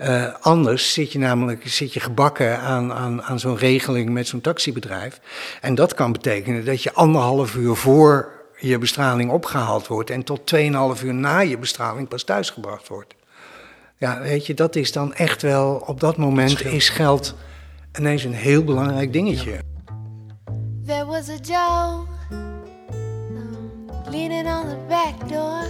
[0.00, 4.40] Uh, anders zit je namelijk zit je gebakken aan, aan, aan zo'n regeling met zo'n
[4.40, 5.20] taxibedrijf.
[5.60, 10.54] En dat kan betekenen dat je anderhalf uur voor je bestraling opgehaald wordt en tot
[10.98, 13.14] 2,5 uur na je bestraling pas thuisgebracht wordt.
[13.96, 17.34] Ja, weet je, dat is dan echt wel, op dat moment is geld
[17.98, 19.58] ineens een heel belangrijk dingetje.
[20.86, 23.70] There was a Joe um,
[24.10, 25.66] leaning on the back door.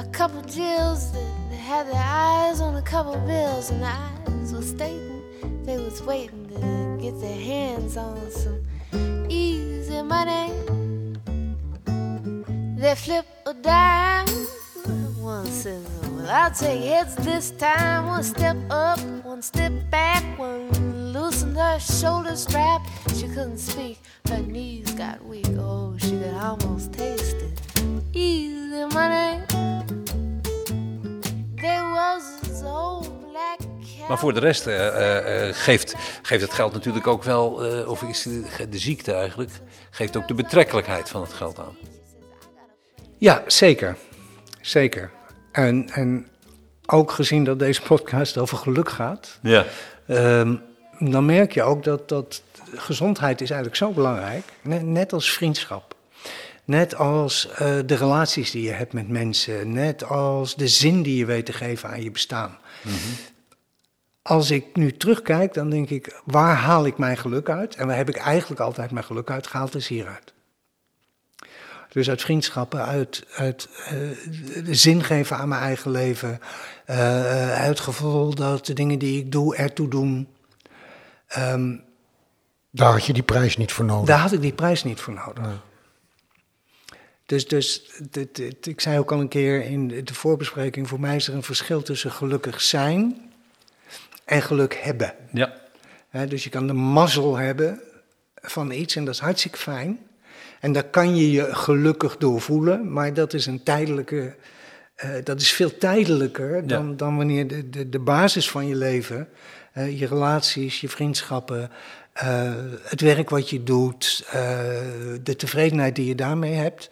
[0.00, 4.62] A couple Jills that had their eyes on a couple bills, and the eyes were
[4.62, 5.22] stating
[5.64, 8.60] they was waiting to get their hands on some
[9.28, 10.52] easy money.
[12.76, 14.26] They flip a dime.
[15.20, 18.06] One says, Well, I'll take heads this time.
[18.06, 22.82] One step up, one step back, one loosened her shoulder strap.
[23.14, 25.46] She couldn't speak, her knees got weak.
[25.58, 27.60] Oh, she could almost taste it.
[28.12, 30.01] Easy money.
[34.08, 38.02] Maar voor de rest uh, uh, geeft, geeft het geld natuurlijk ook wel, uh, of
[38.02, 39.50] is de, de ziekte eigenlijk,
[39.90, 41.76] geeft ook de betrekkelijkheid van het geld aan.
[43.18, 43.96] Ja, zeker.
[44.60, 45.10] Zeker.
[45.52, 46.28] En, en
[46.86, 49.64] ook gezien dat deze podcast over geluk gaat, ja.
[50.08, 50.62] um,
[50.98, 52.42] dan merk je ook dat, dat
[52.74, 54.44] gezondheid is eigenlijk zo belangrijk.
[54.62, 55.91] Net, net als vriendschap.
[56.64, 59.72] Net als uh, de relaties die je hebt met mensen.
[59.72, 62.58] Net als de zin die je weet te geven aan je bestaan.
[62.82, 63.16] Mm -hmm.
[64.22, 67.74] Als ik nu terugkijk, dan denk ik, waar haal ik mijn geluk uit?
[67.74, 70.32] En waar heb ik eigenlijk altijd mijn geluk uitgehaald, is hieruit.
[71.88, 73.90] Dus uit vriendschappen, uit, uit uh,
[74.64, 76.40] de zin geven aan mijn eigen leven.
[76.90, 80.28] Uh, uit het gevoel dat de dingen die ik doe ertoe doen.
[81.38, 81.84] Um,
[82.70, 84.06] daar had je die prijs niet voor nodig.
[84.06, 85.44] Daar had ik die prijs niet voor nodig.
[85.44, 85.56] Nee.
[87.32, 91.16] Dus, dus dit, dit, ik zei ook al een keer in de voorbespreking: voor mij
[91.16, 93.30] is er een verschil tussen gelukkig zijn
[94.24, 95.14] en geluk hebben.
[95.30, 95.54] Ja.
[96.08, 97.80] He, dus je kan de mazzel hebben
[98.34, 99.98] van iets en dat is hartstikke fijn.
[100.60, 104.34] En daar kan je je gelukkig door voelen, maar dat is een tijdelijke.
[105.04, 106.94] Uh, dat is veel tijdelijker dan, ja.
[106.96, 109.28] dan wanneer de, de, de basis van je leven,
[109.74, 111.70] uh, je relaties, je vriendschappen,
[112.22, 114.26] uh, het werk wat je doet,
[115.22, 116.90] de tevredenheid die je daarmee hebt,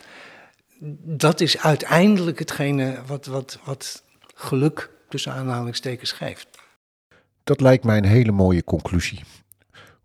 [1.02, 4.02] dat is uiteindelijk hetgene wat, wat, wat
[4.34, 6.48] geluk tussen aanhalingstekens geeft.
[7.44, 9.20] Dat lijkt mij een hele mooie conclusie.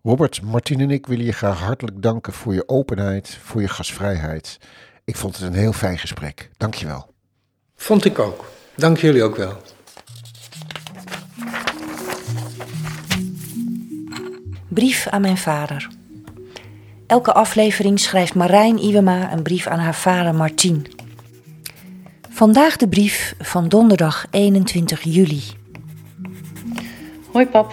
[0.02, 4.58] Robert, Martien en ik willen je graag hartelijk danken voor je openheid, voor je gastvrijheid.
[5.04, 6.50] Ik vond het een heel fijn gesprek.
[6.56, 7.14] Dank je wel.
[7.76, 8.44] Vond ik ook.
[8.74, 9.62] Dank jullie ook wel.
[14.68, 15.88] Brief aan mijn vader.
[17.06, 20.86] Elke aflevering schrijft Marijn Iwema een brief aan haar vader Martien.
[22.30, 25.42] Vandaag de brief van donderdag 21 juli.
[27.32, 27.72] Hoi pap.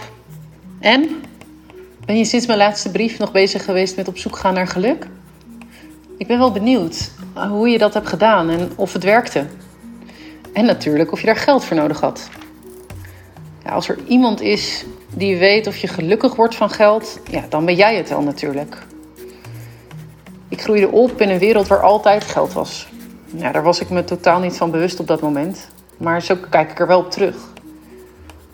[0.80, 1.10] En?
[2.06, 5.08] Ben je sinds mijn laatste brief nog bezig geweest met op zoek gaan naar geluk?
[6.18, 7.12] Ik ben wel benieuwd
[7.50, 9.46] hoe je dat hebt gedaan en of het werkte.
[10.54, 12.30] En natuurlijk of je daar geld voor nodig had.
[13.64, 17.66] Ja, als er iemand is die weet of je gelukkig wordt van geld, ja, dan
[17.66, 18.92] ben jij het wel natuurlijk.
[20.54, 22.88] Ik groeide op in een wereld waar altijd geld was.
[23.26, 25.70] Ja, daar was ik me totaal niet van bewust op dat moment.
[25.98, 27.36] Maar zo kijk ik er wel op terug.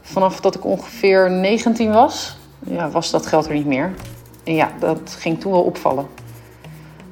[0.01, 3.93] Vanaf dat ik ongeveer 19 was, ja, was dat geld er niet meer.
[4.43, 6.07] En ja, dat ging toen wel opvallen.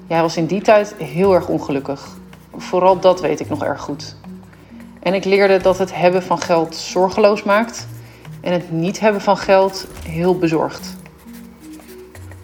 [0.08, 2.08] Jij was in die tijd heel erg ongelukkig.
[2.58, 4.16] Vooral dat weet ik nog erg goed.
[5.00, 7.88] En ik leerde dat het hebben van geld zorgeloos maakt
[8.42, 10.97] en het niet hebben van geld heel bezorgd.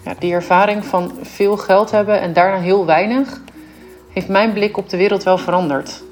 [0.04, 3.42] Ja, die ervaring van veel geld hebben en daarna heel weinig
[4.12, 6.02] heeft mijn blik op de wereld wel veranderd.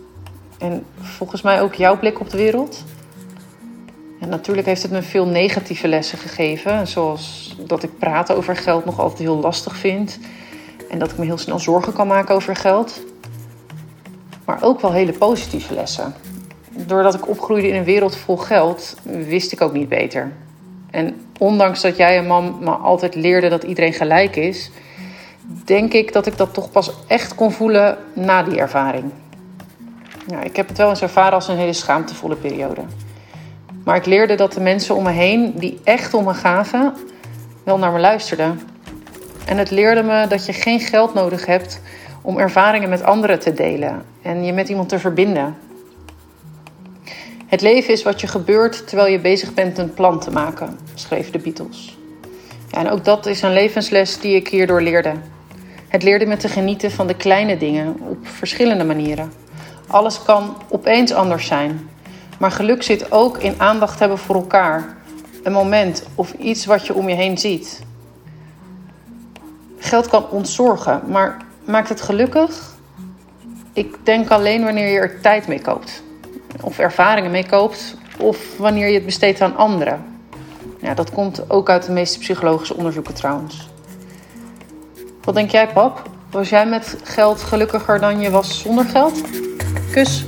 [0.58, 2.84] En volgens mij ook jouw blik op de wereld.
[4.20, 6.86] En natuurlijk heeft het me veel negatieve lessen gegeven.
[6.86, 10.18] Zoals dat ik praten over geld nog altijd heel lastig vind.
[10.90, 13.00] En dat ik me heel snel zorgen kan maken over geld.
[14.44, 16.14] Maar ook wel hele positieve lessen.
[16.70, 20.32] Doordat ik opgroeide in een wereld vol geld, wist ik ook niet beter.
[20.92, 24.70] En ondanks dat jij en mam me altijd leerde dat iedereen gelijk is,
[25.64, 29.04] denk ik dat ik dat toch pas echt kon voelen na die ervaring.
[30.42, 32.80] Ik heb het wel eens ervaren als een hele schaamtevolle periode.
[33.84, 36.94] Maar ik leerde dat de mensen om me heen, die echt om me gaven,
[37.64, 38.60] wel naar me luisterden.
[39.46, 41.80] En het leerde me dat je geen geld nodig hebt
[42.22, 45.56] om ervaringen met anderen te delen en je met iemand te verbinden.
[47.52, 51.32] Het leven is wat je gebeurt terwijl je bezig bent een plan te maken, schreven
[51.32, 51.98] de Beatles.
[52.70, 55.12] Ja, en ook dat is een levensles die ik hierdoor leerde.
[55.88, 59.32] Het leerde me te genieten van de kleine dingen op verschillende manieren.
[59.86, 61.88] Alles kan opeens anders zijn.
[62.38, 64.96] Maar geluk zit ook in aandacht hebben voor elkaar.
[65.42, 67.82] Een moment of iets wat je om je heen ziet.
[69.78, 72.76] Geld kan ontzorgen, maar maakt het gelukkig?
[73.72, 76.02] Ik denk alleen wanneer je er tijd mee koopt
[76.60, 80.04] of ervaringen mee koopt, of wanneer je het besteedt aan anderen.
[80.80, 83.70] Ja, dat komt ook uit de meeste psychologische onderzoeken trouwens.
[85.22, 86.10] Wat denk jij, pap?
[86.30, 89.20] Was jij met geld gelukkiger dan je was zonder geld?
[89.90, 90.24] Kus.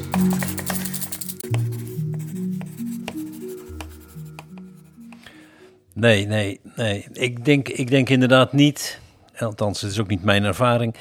[5.92, 7.06] Nee, nee, nee.
[7.12, 9.00] Ik denk, ik denk inderdaad niet,
[9.38, 10.94] althans het is ook niet mijn ervaring,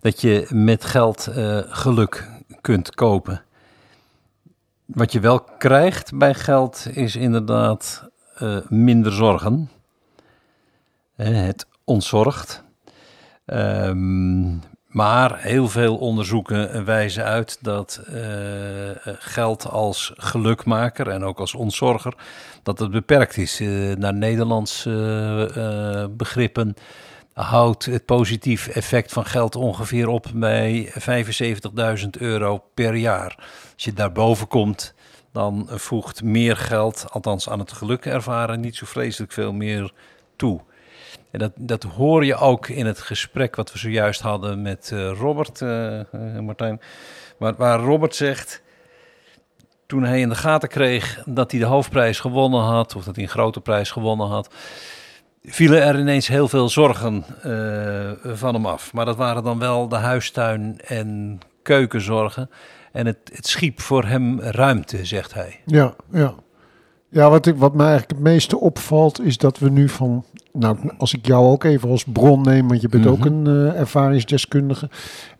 [0.00, 2.28] dat je met geld uh, geluk
[2.60, 3.42] kunt kopen.
[4.86, 8.08] Wat je wel krijgt bij geld is inderdaad
[8.42, 9.70] uh, minder zorgen.
[11.14, 12.64] het ontzorgt.
[13.46, 18.16] Um, maar heel veel onderzoeken wijzen uit dat uh,
[19.04, 22.14] geld als gelukmaker en ook als ontzorger,
[22.62, 23.60] dat het beperkt is.
[23.96, 24.88] Naar Nederlands
[26.10, 26.74] begrippen
[27.34, 30.92] houdt het positief effect van geld ongeveer op bij
[32.02, 33.34] 75.000 euro per jaar.
[33.74, 34.94] Als je daarboven komt,
[35.32, 39.92] dan voegt meer geld, althans aan het geluk ervaren, niet zo vreselijk veel meer
[40.36, 40.60] toe.
[41.30, 45.10] En dat, dat hoor je ook in het gesprek wat we zojuist hadden met eh,
[45.10, 46.00] Robert, eh,
[46.40, 46.80] Martijn.
[47.38, 48.62] Waar, waar Robert zegt,
[49.86, 53.24] toen hij in de gaten kreeg dat hij de hoofdprijs gewonnen had, of dat hij
[53.24, 54.54] een grote prijs gewonnen had,
[55.44, 58.92] vielen er ineens heel veel zorgen eh, van hem af.
[58.92, 62.50] Maar dat waren dan wel de huistuin- en keukenzorgen.
[62.92, 65.60] En het, het schiep voor hem ruimte, zegt hij.
[65.64, 66.34] Ja, ja.
[67.08, 70.24] Ja, wat, ik, wat mij eigenlijk het meeste opvalt is dat we nu van...
[70.52, 73.80] Nou, als ik jou ook even als bron neem, want je bent ook een eh,
[73.80, 74.90] ervaringsdeskundige.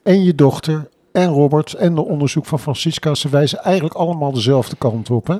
[0.03, 3.15] En je dochter en Robert en de onderzoek van Francisca.
[3.15, 5.27] Ze wijzen eigenlijk allemaal dezelfde kant op.
[5.27, 5.37] Hè?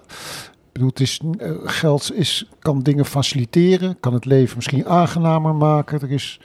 [0.75, 6.01] Bedoel, het is, eh, geld is, kan dingen faciliteren, kan het leven misschien aangenamer maken.
[6.01, 6.41] Er is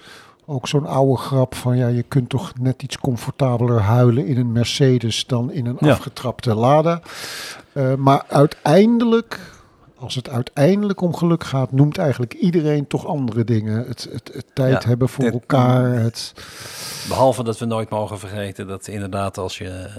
[0.45, 4.51] ook zo'n oude grap van ja, je kunt toch net iets comfortabeler huilen in een
[4.51, 5.91] Mercedes dan in een Ja.
[5.91, 7.01] afgetrapte Lada.
[7.73, 9.39] Eh, maar uiteindelijk,
[9.95, 13.87] als het uiteindelijk om geluk gaat, noemt eigenlijk iedereen toch andere dingen.
[13.87, 15.91] Het, het, het tijd Ja, hebben voor elkaar.
[15.93, 16.33] Het,
[17.07, 19.89] Behalve dat we nooit mogen vergeten dat inderdaad als je,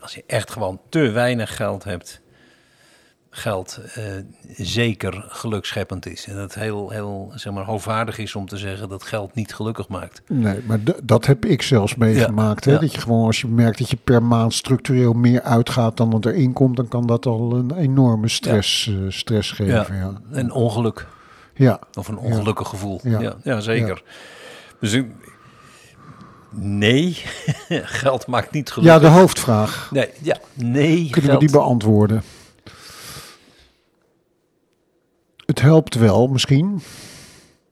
[0.00, 2.21] als je echt gewoon te weinig geld hebt,
[3.34, 4.02] geld eh,
[4.56, 6.26] zeker gelukscheppend is.
[6.26, 9.54] En dat het heel, heel zeg maar, hoogwaardig is om te zeggen dat geld niet
[9.54, 10.22] gelukkig maakt.
[10.28, 12.64] nee, maar dat heb ik zelfs meegemaakt.
[12.64, 12.72] hè?
[12.72, 12.78] ja.
[12.78, 16.24] Dat je gewoon als je merkt dat je per maand structureel meer uitgaat dan wat
[16.26, 19.96] erin komt, dan kan dat al een enorme stress, eh, stress geven.
[19.96, 20.12] Ja.
[20.30, 21.06] Een ongeluk
[21.54, 21.78] Ja.
[21.94, 23.00] of een ongelukkig gevoel.
[23.02, 23.20] Ja.
[23.20, 24.02] Ja, ja, zeker.
[24.80, 25.06] Dus ik,
[26.50, 27.16] nee,
[28.02, 29.00] geld maakt niet ja, gelukkig.
[29.00, 29.88] de hoofdvraag.
[29.92, 32.22] Nee, ja, nee, Kunnen geld, we die beantwoorden?
[35.52, 36.82] Het helpt wel, misschien.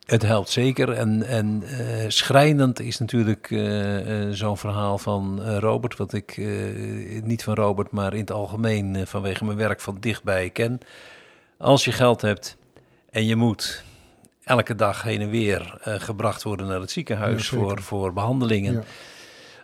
[0.07, 0.93] Het helpt zeker.
[0.93, 6.37] En, en eh, schrijnend is natuurlijk eh, eh, zo'n verhaal van Robert, wat ik
[7.22, 10.81] niet van Robert, maar in het algemeen vanwege mijn werk van dichtbij ken.
[11.59, 12.57] Als je geld hebt
[13.11, 13.85] en je moet
[14.45, 18.72] elke dag heen en weer gebracht worden naar het ziekenhuis Ja, voor, voor behandelingen.
[18.72, 18.83] Ja.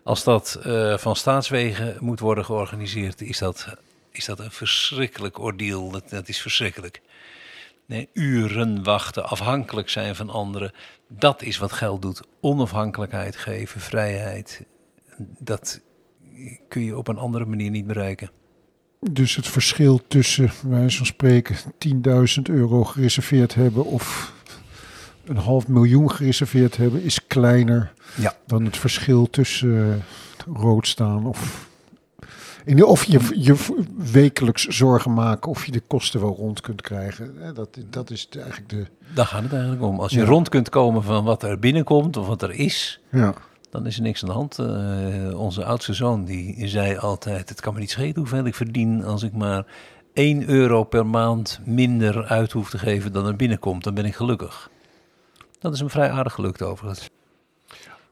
[0.02, 0.58] Als dat
[0.96, 3.66] van staatswegen moet worden georganiseerd, is dat,
[4.10, 5.90] is dat een verschrikkelijk ordeal.
[5.90, 7.00] Dat, dat is verschrikkelijk.
[7.87, 10.72] Nee, uren wachten, afhankelijk zijn van anderen.
[11.09, 12.22] Dat is wat geld doet.
[12.41, 14.64] Onafhankelijkheid geven, vrijheid.
[15.39, 15.80] Dat
[16.68, 18.30] kun je op een andere manier niet bereiken.
[19.11, 21.57] Dus het verschil tussen, wij van spreken,
[22.37, 24.32] 10.000 euro gereserveerd hebben of
[25.24, 28.34] een half miljoen gereserveerd hebben, is kleiner Ja.
[28.47, 29.93] dan het verschil tussen
[30.47, 31.68] eh, rood staan of.
[32.84, 33.54] Of je, je
[34.12, 37.54] wekelijks zorgen maken of je de kosten wel rond kunt krijgen.
[37.54, 38.86] Dat, dat is eigenlijk de.
[39.14, 40.00] Daar gaat het eigenlijk om.
[40.00, 40.24] Als je Ja.
[40.26, 43.34] rond kunt komen van wat er binnenkomt of wat er is, Ja,
[43.70, 44.58] dan is er niks aan de hand.
[44.58, 49.04] Eh, onze oudste zoon die zei altijd: Het kan me niet schelen hoeveel ik verdien
[49.04, 49.66] als ik maar
[50.12, 53.84] 1 euro per maand minder uit hoef te geven dan er binnenkomt.
[53.84, 54.70] Dan ben ik gelukkig.
[55.58, 57.10] Dat is hem vrij aardig gelukt overigens.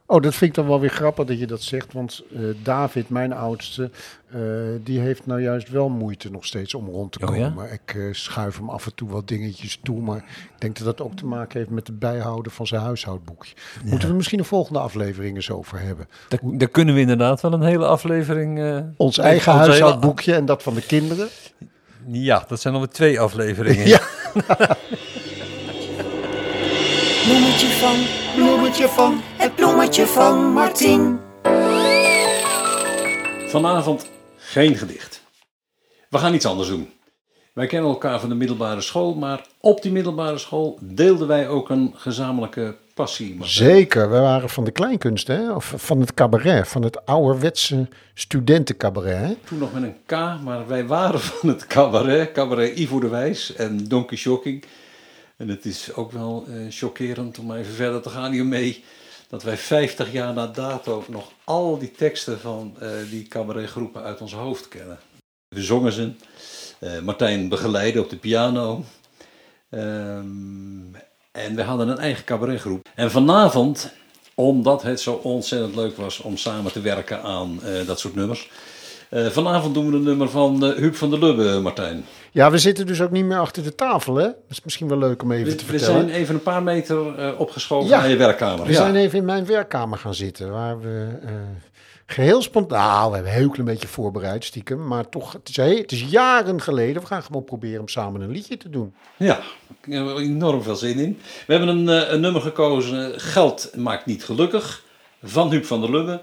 [0.06, 1.92] Oh, dat vind ik dan wel weer grappig dat je dat zegt.
[1.92, 3.90] Want eh, David, mijn oudste,
[4.30, 4.40] eh,
[4.80, 7.48] die heeft nou juist wel moeite nog steeds om rond te Oh ja?
[7.48, 7.72] komen.
[7.72, 10.00] Ik eh, schuif hem af en toe wat dingetjes toe.
[10.00, 10.16] Maar
[10.54, 13.54] ik denk dat dat ook te maken heeft met het bijhouden van zijn huishoudboekje.
[13.84, 16.08] Moeten we misschien een volgende aflevering eens over hebben.
[16.28, 18.58] Daar, daar kunnen we inderdaad wel een hele aflevering.
[18.60, 21.28] eh, Ons eigen hele- huishoudboekje en dat van de kinderen.
[22.06, 23.86] Ja, dat zijn alweer twee afleveringen.
[23.86, 24.00] Ja.
[27.26, 27.96] Bloemetje van,
[28.74, 31.18] bloemetje van, het bloemetje van Martin.
[33.48, 34.06] Vanavond
[34.36, 35.22] geen gedicht.
[36.10, 36.90] We gaan iets anders doen.
[37.52, 41.70] Wij kennen elkaar van de middelbare school, maar op die middelbare school deelden wij ook
[41.70, 43.28] een gezamenlijke passie.
[43.28, 43.50] Martijn.
[43.50, 45.52] Zeker, we waren van de kleinkunst, hè?
[45.52, 49.18] of van het cabaret, van het ouderwetse studentencabaret.
[49.18, 49.34] Hè?
[49.44, 50.10] Toen nog met een K,
[50.44, 54.64] maar wij waren van het cabaret, cabaret Ivo de Wijs en Donkey Shocking.
[55.36, 58.84] En het is ook wel eh, chockerend om even verder te gaan hiermee,
[59.28, 64.20] dat wij 50 jaar na dato nog al die teksten van eh, die cabaretgroepen uit
[64.20, 64.98] ons hoofd kennen.
[65.48, 66.12] We zongen ze,
[66.78, 68.84] eh, Martijn begeleidde op de piano.
[69.70, 70.94] Ehm,
[71.32, 72.88] en we hadden een eigen cabaretgroep.
[72.94, 73.92] En vanavond,
[74.34, 78.50] omdat het zo ontzettend leuk was om samen te werken aan dat soort nummers.
[79.14, 82.04] Eh, vanavond doen we een nummer van eh Huub van der Lubbe, Martijn.
[82.32, 84.22] Ja, we zitten dus ook niet meer achter de tafel, hè?
[84.24, 86.00] Dat is misschien wel leuk om even We, te we vertellen.
[86.08, 87.98] zijn even een paar meter eh, opgeschoven Ja.
[88.00, 88.64] naar je werkkamer.
[88.66, 88.76] We Ja.
[88.76, 91.30] zijn even in mijn werkkamer gaan zitten, waar we eh,
[92.06, 92.88] geheel spontaan...
[92.94, 94.86] Nou, we hebben een heel klein beetje voorbereid, stiekem.
[94.86, 97.02] Maar toch, het is, he- het is jaren geleden.
[97.02, 98.94] We gaan gewoon proberen om samen een liedje te doen.
[99.16, 99.38] Ja,
[99.82, 101.18] ik heb er enorm veel zin in.
[101.46, 104.82] We hebben een, eh, een nummer gekozen, eh, Geld maakt niet gelukkig,
[105.22, 106.22] van Huub van der Lubbe.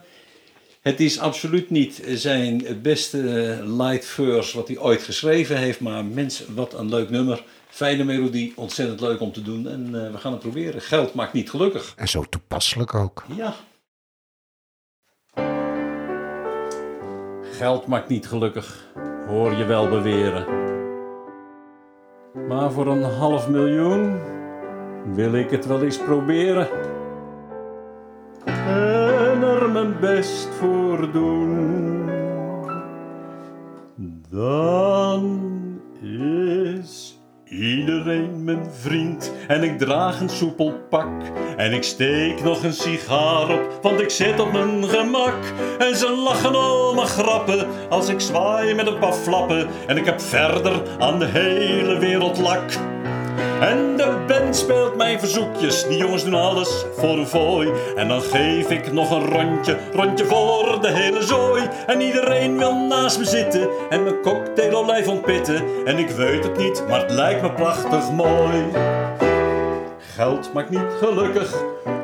[0.82, 3.18] Het is absoluut niet zijn beste
[3.66, 7.44] light verse wat hij ooit geschreven heeft, maar mens, wat een leuk nummer.
[7.70, 10.82] Fijne melodie, ontzettend leuk om te doen en eh, we gaan het proberen.
[10.82, 11.94] Geld maakt niet gelukkig.
[11.96, 13.26] En zo toepasselijk ook.
[13.36, 13.56] Ja.
[17.58, 18.86] Geld maakt niet gelukkig,
[19.28, 20.46] hoor je wel beweren.
[22.48, 24.20] Maar voor een half miljoen
[25.14, 26.91] wil ik het wel eens proberen.
[29.70, 32.10] Mijn best voor doen.
[34.30, 35.42] Dan
[36.02, 39.34] is iedereen mijn vriend.
[39.48, 41.08] En ik draag een soepel pak.
[41.58, 45.54] En ik steek nog een sigaar op, want ik zit op mijn gemak.
[45.80, 49.68] En ze lachen al mijn grappen als ik zwaai met een paar flappen.
[49.88, 52.91] En ik heb verder aan de hele wereld lak.
[53.60, 55.88] En de band speelt mijn verzoekjes.
[55.88, 57.72] Die jongens doen alles voor een fooi.
[57.96, 61.64] En dan geef ik nog een rondje, rondje voor de hele zooi.
[61.88, 65.64] En iedereen wil naast me zitten en mijn cocktail olijf ontpitten.
[65.86, 68.66] En ik weet het niet, maar het lijkt me prachtig mooi.
[70.16, 71.56] Geld maakt niet gelukkig,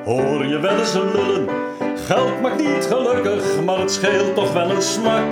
[0.05, 1.49] hoor je wel eens een lullen.
[2.05, 5.31] Geld maakt niet gelukkig, maar het scheelt toch wel een smak.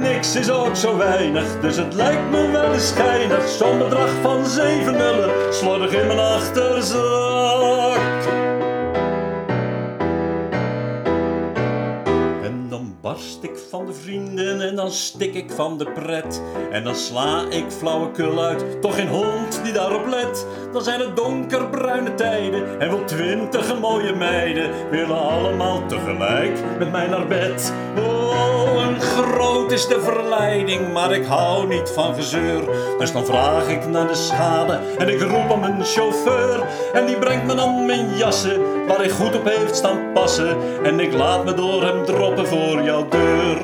[0.00, 3.48] Niks is ook zo weinig, dus het lijkt me wel eens schijnig.
[3.48, 7.29] Zo'n bedrag van zeven nullen, slordig in mijn achterzak.
[13.10, 16.42] Barst ik van de vrienden en dan stik ik van de pret.
[16.70, 20.46] En dan sla ik flauwekul uit, toch geen hond die daarop let.
[20.72, 27.06] Dan zijn het donkerbruine tijden en wel twintig mooie meiden willen allemaal tegelijk met mij
[27.06, 27.72] naar bed.
[27.98, 32.62] Oh, en groot is de verleiding, maar ik hou niet van gezeur.
[32.98, 36.66] Dus dan vraag ik naar de schade en ik roep om een chauffeur.
[36.92, 40.56] En die brengt me dan mijn jassen, waar hij goed op heeft staan passen.
[40.82, 43.58] En ik laat me door hem droppen voor jouw deur.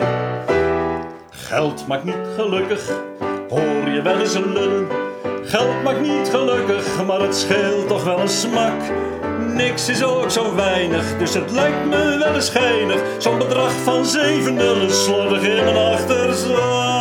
[1.31, 2.91] Geld maakt niet gelukkig,
[3.49, 4.87] hoor je wel eens een lullen.
[5.43, 8.83] Geld maakt niet gelukkig, maar het scheelt toch wel een smak.
[9.39, 13.01] Niks is ook zo weinig, dus het lijkt me wel eens geinig.
[13.19, 16.96] Zo'n bedrag van zeven nullen slordig in mijn achterzak.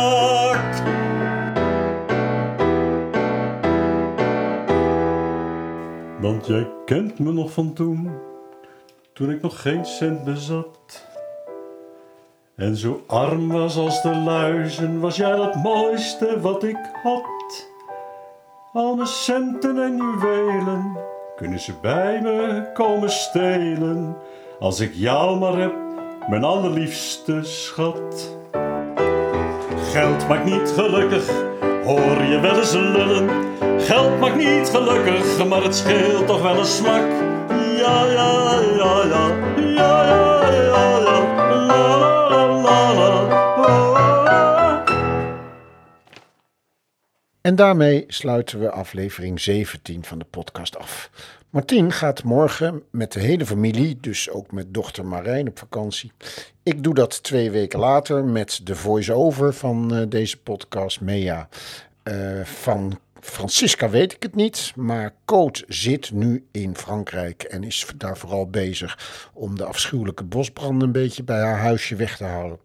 [6.26, 8.10] Want jij kent me nog van toen,
[9.12, 11.06] toen ik nog geen cent bezat.
[12.56, 17.68] En zo arm was als de luizen, was jij het mooiste wat ik had.
[18.72, 20.96] Al mijn centen en juwelen,
[21.36, 24.16] kunnen ze bij me komen stelen.
[24.60, 25.74] Als ik jou maar heb,
[26.28, 28.36] mijn allerliefste schat.
[29.92, 31.28] Geld maakt niet gelukkig,
[31.84, 33.45] hoor je wel eens lullen.
[33.78, 37.10] Geld maakt niet gelukkig, maar het scheelt toch wel een smak.
[37.78, 41.16] Ja, ja, ja, ja, ja, ja, ja, ja.
[47.46, 51.10] En daarmee sluiten we aflevering 17 van de podcast af.
[51.50, 56.12] Martien gaat morgen met de hele familie, dus ook met dochter Marijn op vakantie.
[56.62, 61.48] Ik doe dat twee weken later met de voice-over van eh, deze podcast, Mea.
[62.02, 67.86] Eh, van Francisca weet ik het niet, maar Coot zit nu in Frankrijk en is
[67.96, 68.98] daar vooral bezig
[69.32, 72.58] om de afschuwelijke bosbranden een beetje bij haar huisje weg te houden.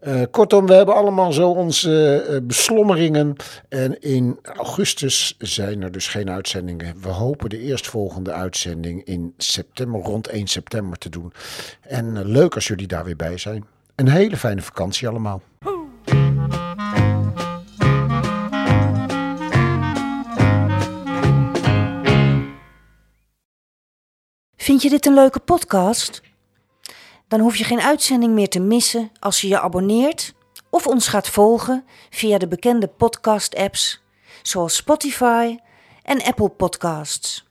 [0.00, 3.36] Eh, kortom, we hebben allemaal zo onze eh, beslommeringen
[3.68, 6.94] en in augustus zijn er dus geen uitzendingen.
[7.00, 11.32] We hopen de eerstvolgende uitzending in september, rond 1 september te doen.
[11.80, 13.64] En eh, leuk als jullie daar weer bij zijn.
[13.94, 15.42] Een hele fijne vakantie allemaal.
[24.60, 26.22] Vind je dit een leuke podcast?
[27.28, 30.34] Dan hoef je geen uitzending meer te missen als je je abonneert
[30.70, 34.02] of ons gaat volgen via de bekende podcast-apps
[34.42, 35.58] zoals Spotify
[36.02, 37.48] en Apple Podcasts.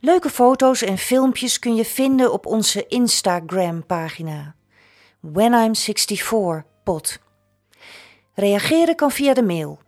[0.00, 4.54] Leuke foto's en filmpjes kun je vinden op onze Instagram-pagina
[5.20, 7.18] When I'm 64 pod.
[8.34, 9.78] Reageren kan via de mail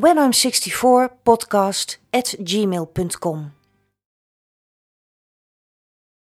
[0.00, 3.55] whenI'm64podcast at gmail.com.